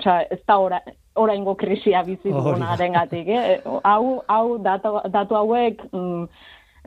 [0.01, 0.81] oza, ez da ora,
[1.21, 3.61] oraingo krisia bizi dugunaren gatik, eh?
[3.85, 6.25] Hau, hau datu, datu hauek, mm,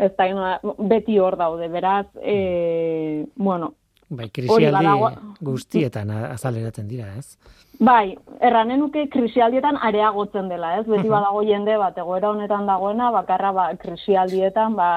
[0.04, 0.60] ez da,
[0.91, 3.74] beti hor daude, beraz, e, bueno,
[4.18, 4.93] Bai, krisialdi
[5.41, 7.38] guztietan azaleratzen dira, ez?
[7.84, 8.14] Bai,
[8.45, 10.84] erranen nuke krisialdietan areagotzen dela, ez?
[10.88, 14.89] Beti badago jende bat, egoera honetan dagoena, bakarra ba, krisialdietan, ba,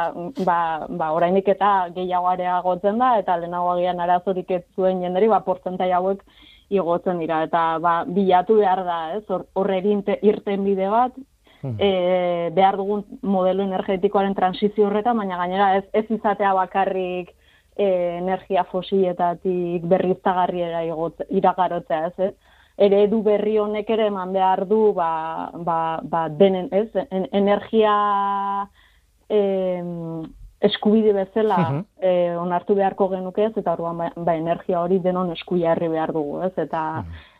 [0.44, 0.58] ba,
[0.88, 5.90] ba, orainik eta gehiago areagotzen da, eta lehenago agian arazorik ez zuen jenderi, ba, porzentai
[5.96, 6.22] hauek
[6.68, 9.24] igotzen dira, eta ba, bilatu behar da, ez?
[9.54, 9.80] Horre
[10.20, 11.16] irten bide bat,
[11.78, 17.32] e, behar dugun modelo energetikoaren transizio horretan, baina gainera ez, ez izatea bakarrik,
[17.76, 20.82] e, energia fosietatik berriztagarriera
[21.28, 22.34] iragarotzea, ez, ez?
[22.76, 26.90] Eredu berri honek ere eman behar du, ba, ba, ba denen, ez,
[27.32, 27.94] energia
[29.28, 29.40] e,
[30.66, 35.72] eskubide bezala e, onartu beharko genuke ez, eta orduan ba, ba, energia hori denon eskuia
[35.72, 36.82] herri behar dugu, ez, eta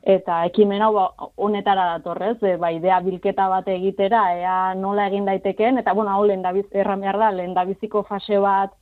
[0.07, 1.07] eta ekimen hau ba,
[1.43, 6.27] honetara datorrez, e, ba, idea bilketa bat egitera, ea nola egin daitekeen, eta bueno, hau
[6.29, 7.57] da, erran behar da, lehen
[8.09, 8.73] fase bat,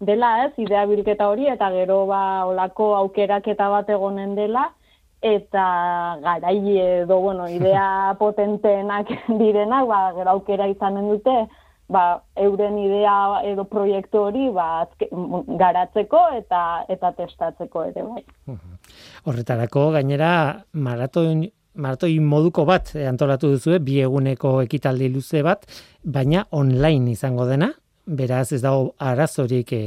[0.00, 4.70] dela, ez, idea bilketa hori, eta gero ba, olako aukeraketa bat egonen dela,
[5.20, 5.64] eta
[6.24, 7.86] garai edo, bueno, idea
[8.22, 11.36] potenteenak direnak, ba, gero aukera izanen dute,
[11.90, 14.86] ba, euren idea edo proiektu hori ba,
[15.60, 18.22] garatzeko eta eta testatzeko ere bai.
[19.26, 20.30] Horretarako gainera
[20.72, 21.48] maraton
[21.80, 25.66] maratoi moduko bat antolatu duzu, bi eguneko ekitaldi luze bat,
[26.04, 27.70] baina online izango dena,
[28.10, 29.82] beraz ez dago arazorik e,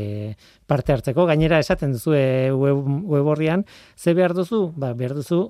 [0.67, 1.25] parte hartzeko.
[1.29, 3.65] Gainera esaten duzu e, web, web horrian,
[3.97, 4.65] ze behar duzu?
[4.75, 5.43] Ba, behar duzu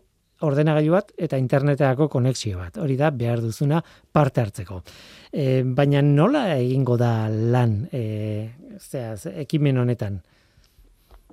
[0.43, 2.77] ordenagailu bat eta interneteako konexio bat.
[2.81, 4.81] Hori da behar duzuna parte hartzeko.
[5.31, 8.03] E, baina nola egingo da lan e,
[8.79, 9.15] zera,
[9.45, 10.21] ekimen honetan?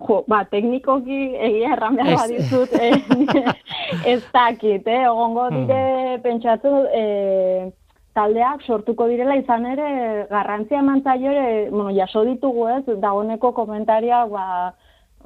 [0.01, 2.95] Jo, ba, teknikoki egia erran behar badizut, eh,
[4.14, 6.22] ez dakit, eh, ogongo dire hmm.
[6.24, 7.68] pentsatu, eh,
[8.15, 9.89] taldeak sortuko direla izan ere
[10.31, 14.47] garrantzia mantzaio ere, bueno, jaso ditugu ez, dagoneko komentaria, ba,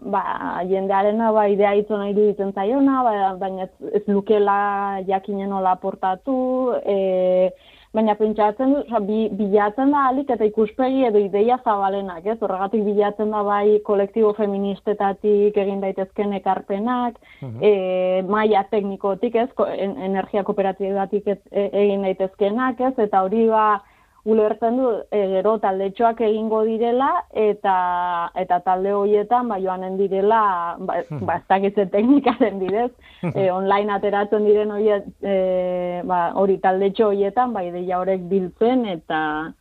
[0.00, 0.24] ba,
[0.68, 6.36] jendearena ba, idea hitzo nahi duditzen zaiona, ba, baina ez, ez lukela jakinen portatu,
[6.84, 7.52] e,
[7.94, 12.36] baina pentsatzen du, oza, bi, bilatzen da alik eta ikuspegi edo ideia zabalenak, ez?
[12.42, 17.72] Horregatik bilatzen da bai kolektibo feministetatik egin daitezken ekarpenak, uh
[18.28, 19.48] maila teknikotik, ez?
[20.08, 22.94] energia kooperatibatik e, egin daitezkenak, ez?
[23.06, 23.66] Eta hori ba,
[24.24, 27.10] ulertzen du e, gero taldetxoak egingo direla
[27.44, 27.74] eta
[28.40, 30.40] eta talde hoietan ba joanen direla
[30.78, 31.26] ba, hmm.
[31.28, 32.90] ba ez dakitze teknikaren bidez
[33.34, 35.36] e, online ateratzen diren hoiet e,
[36.08, 39.20] ba hori taldetxo hoietan ba ideia horrek biltzen eta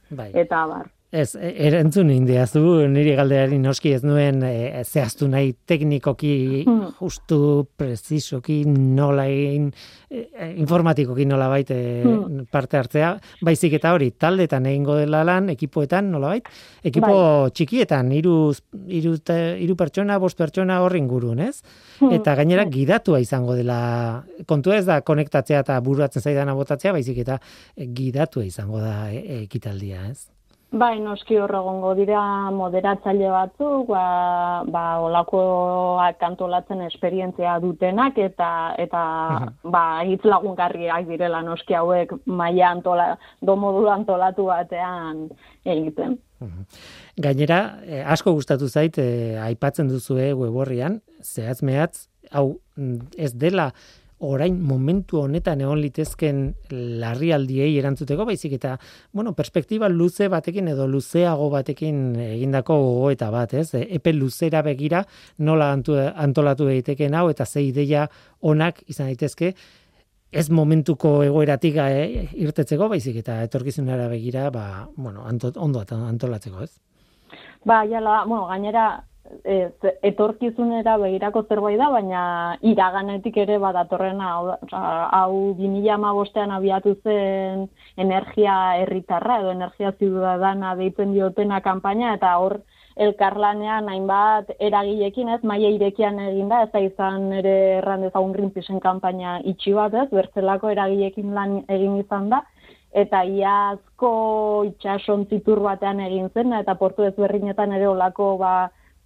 [0.09, 0.31] bai.
[0.33, 6.63] eta bar Ez, e, erantzun indiazu, niri galderari noski ez nuen e, zehaztu nahi teknikoki,
[6.65, 6.95] hmm.
[6.97, 7.37] justu,
[7.77, 9.67] precisoki, nola egin,
[10.09, 12.47] e, e informatikoki nola baite hmm.
[12.49, 13.13] parte hartzea,
[13.45, 16.49] baizik eta hori, taldetan egingo dela lan, ekipoetan nola bait,
[16.81, 17.53] ekipo bai.
[17.61, 18.35] txikietan, iru,
[18.89, 19.13] iru,
[19.67, 21.59] iru pertsona, bost pertsona horrin gurun, ez?
[21.99, 22.17] Hmm.
[22.17, 22.73] Eta gainera bai.
[22.79, 27.37] gidatua izango dela, kontu ez da konektatzea eta buruatzen zaidana botatzea, baizik eta
[27.77, 30.33] gidatua izango da e, ekitaldia, ez?
[30.73, 32.19] Bai, noski horregongo dira
[32.49, 35.41] moderatzaile batzuk, ba, ba olako
[36.17, 38.49] kantolatzen esperientzia dutenak eta
[38.81, 39.03] eta
[39.75, 43.07] ba hitz lagungarriak direla noski hauek maila antola
[43.41, 45.27] do modu antolatu batean
[45.63, 46.17] egiten.
[47.21, 53.31] Gainera, eh, asko gustatu zait eh, aipatzen duzue web horrian, zehaz mehatz, hau mm, ez
[53.37, 53.69] dela
[54.23, 56.41] orain momentu honetan egon litezken
[57.01, 58.77] larrialdiei erantzuteko baizik eta
[59.11, 63.73] bueno, perspektiba luze batekin edo luzeago batekin egindako gogoeta bat, ez?
[63.75, 65.03] E, epe luzera begira
[65.39, 68.07] nola antolatu daiteken hau eta ze ideia
[68.41, 69.53] onak izan daitezke
[70.33, 76.79] ez momentuko egoeratik eh, irtetzeko baizik eta etorkizunera begira, ba, bueno, ondo antolatzeko, ez?
[77.63, 78.87] Ba, jala, bueno, gainera
[79.43, 82.23] ez, etorkizunera begirako zerbait da, baina
[82.61, 84.29] iraganetik ere badatorrena,
[85.19, 87.67] hau 2015ean abiatu zen
[87.97, 92.59] energia herritarra edo energia ziudadana deitzen diotena kanpaina eta hor
[92.95, 98.81] elkarlanean hainbat eragilekin, ez, maia irekian egin da, ez da izan ere erran dezagun Greenpeaceen
[98.83, 102.43] kanpaina itxi bat, ez, bertzelako eragilekin lan egin izan da,
[102.93, 104.13] eta iazko
[104.69, 108.53] itxason zitur batean egin zen, eta portu ezberdinetan ere olako ba,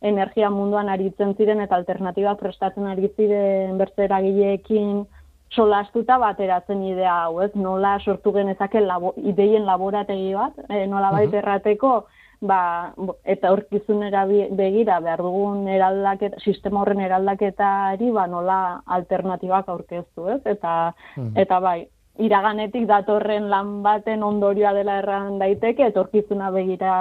[0.01, 5.05] energia munduan aritzen ziren eta alternatiba prestatzen ari ziren bertze eragileekin
[5.49, 7.51] solastuta bateratzen idea hau, ez?
[7.55, 11.93] Nola sortu genezake labo, ideien laborategi bat, e, nola baita errateko,
[12.41, 12.93] ba,
[13.25, 20.41] eta horkizunera begira behar dugun eraldaketa, sistema horren eraldaketari ba, nola alternatibak aurkeztu, ez?
[20.45, 21.31] Eta, hmm.
[21.39, 21.79] eta bai,
[22.19, 26.93] iraganetik datorren lan baten ondorioa dela erran daiteke, etorkizuna begira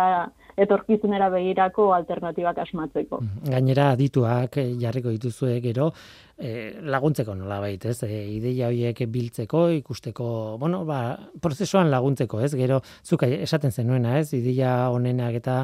[0.57, 3.21] etorkizunera begirako alternatibak asmatzeko.
[3.21, 3.51] Hmm.
[3.53, 5.91] Gainera adituak eh, jarriko dituzue gero
[6.39, 7.97] e, laguntzeko nola bait, ez?
[8.05, 10.29] E, ideia horiek biltzeko, ikusteko,
[10.61, 11.01] bueno, ba,
[11.43, 12.53] prozesuan laguntzeko, ez?
[12.57, 14.33] Gero zuk esaten zenuena, ez?
[14.37, 15.63] Ideia honenak eta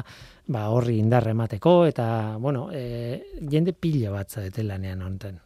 [0.53, 2.05] ba horri indarra emateko eta
[2.39, 5.39] bueno, e, jende pila bat zaete lanean honten.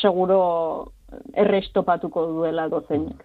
[0.02, 0.90] seguro
[1.34, 3.24] errestopatuko duela dozeinek.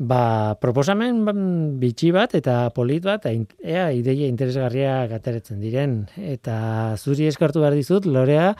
[0.00, 1.18] Ba, proposamen
[1.76, 6.06] bitxi bat eta polit bat, ea ideia interesgarria gateretzen diren.
[6.16, 8.54] Eta zuri eskartu behar dizut, lorea,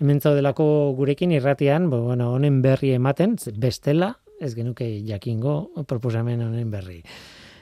[0.00, 6.72] hemen zaudelako gurekin irratian, bo, bueno, honen berri ematen, bestela, ez genuke jakingo proposamen honen
[6.72, 7.02] berri.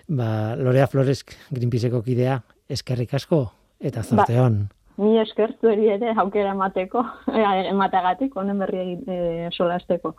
[0.07, 2.39] Ba, Lorea Flores Greenpeaceko kidea,
[2.71, 3.49] eskerrik asko
[3.83, 4.67] eta zorte hon.
[4.71, 7.03] Ba, ni eskertu ere aukera emateko,
[7.75, 10.15] ematagatik, honen berri e, solasteko.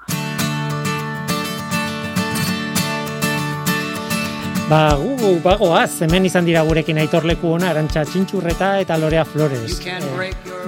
[4.66, 9.78] Ba, gu, bagoaz, hemen izan dira gurekin aitorleku ona, arantxa txintxurreta eta lorea flores.
[9.86, 10.00] Eh,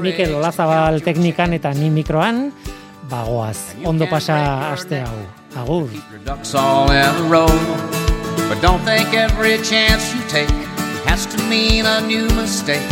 [0.03, 2.51] Mikel Olazabal teknikan eta ni mikroan,
[3.09, 3.57] bagoaz,
[3.89, 4.37] ondo pasa
[4.69, 5.17] aste hau.
[5.57, 5.89] Agur.
[8.47, 10.53] But don't think every chance you take
[11.09, 12.85] has to mean a new mistake.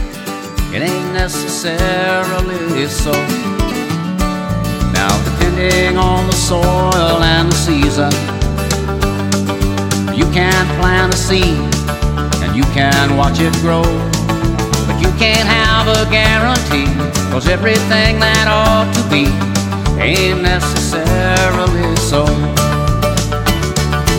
[0.74, 3.14] It ain't necessarily so.
[4.92, 8.35] Now, depending on the soil and the season,
[10.16, 11.60] You can plant a seed
[12.42, 13.84] and you can watch it grow.
[14.88, 16.88] But you can't have a guarantee,
[17.32, 19.28] cause everything that ought to be
[20.02, 22.24] ain't necessarily so.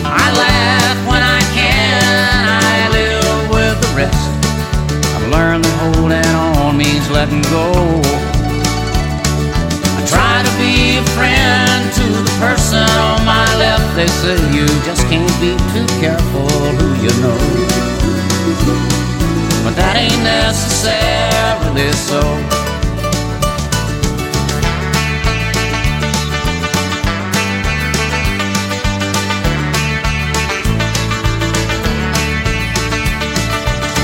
[0.05, 2.05] I laugh when I can,
[2.61, 4.29] I live with the rest.
[5.15, 8.16] I've learned that holding on means letting go
[12.39, 13.95] person on my left.
[13.95, 17.37] They say you just can't be too careful who you know.
[19.63, 22.21] but that ain't necessarily so.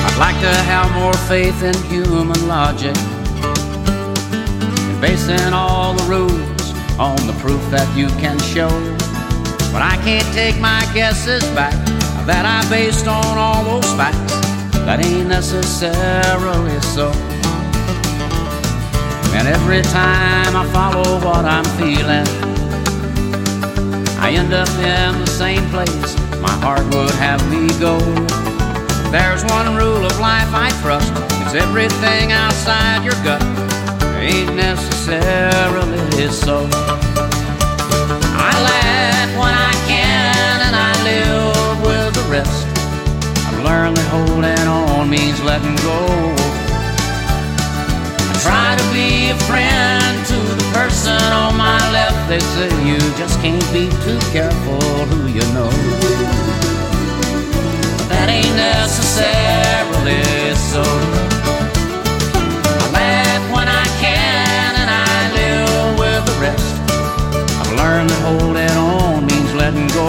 [0.05, 2.97] I'd like to have more faith in human logic
[4.89, 6.52] and basing all the rules
[6.99, 8.69] on the proof that you can show.
[9.71, 11.73] But I can't take my guesses back
[12.25, 14.33] that I based on all those facts
[14.85, 17.11] that ain't necessarily so.
[19.35, 22.27] And every time I follow what I'm feeling,
[24.19, 27.97] I end up in the same place my heart would have me go.
[29.09, 31.11] There's one rule of life I trust
[31.45, 33.62] it's everything outside your gut
[34.23, 35.99] ain't necessarily
[36.31, 36.67] so.
[38.39, 42.63] I laugh when I can and I live with the rest.
[43.47, 45.99] I've learned that holding on means letting go.
[48.31, 52.29] I try to be a friend to the person on my left.
[52.29, 54.79] They say you just can't be too careful
[55.11, 55.71] who you know.
[58.07, 60.23] That ain't necessarily
[60.71, 61.42] so.
[66.43, 66.75] Rest.
[67.59, 70.07] I've learned that holding on means letting go.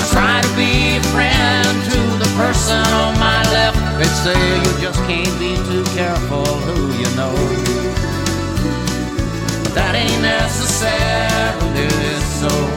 [0.00, 3.80] I try to be a friend to the person on my left.
[3.98, 7.34] They say you just can't be too careful who you know.
[9.62, 11.88] But that ain't necessarily
[12.40, 12.75] so.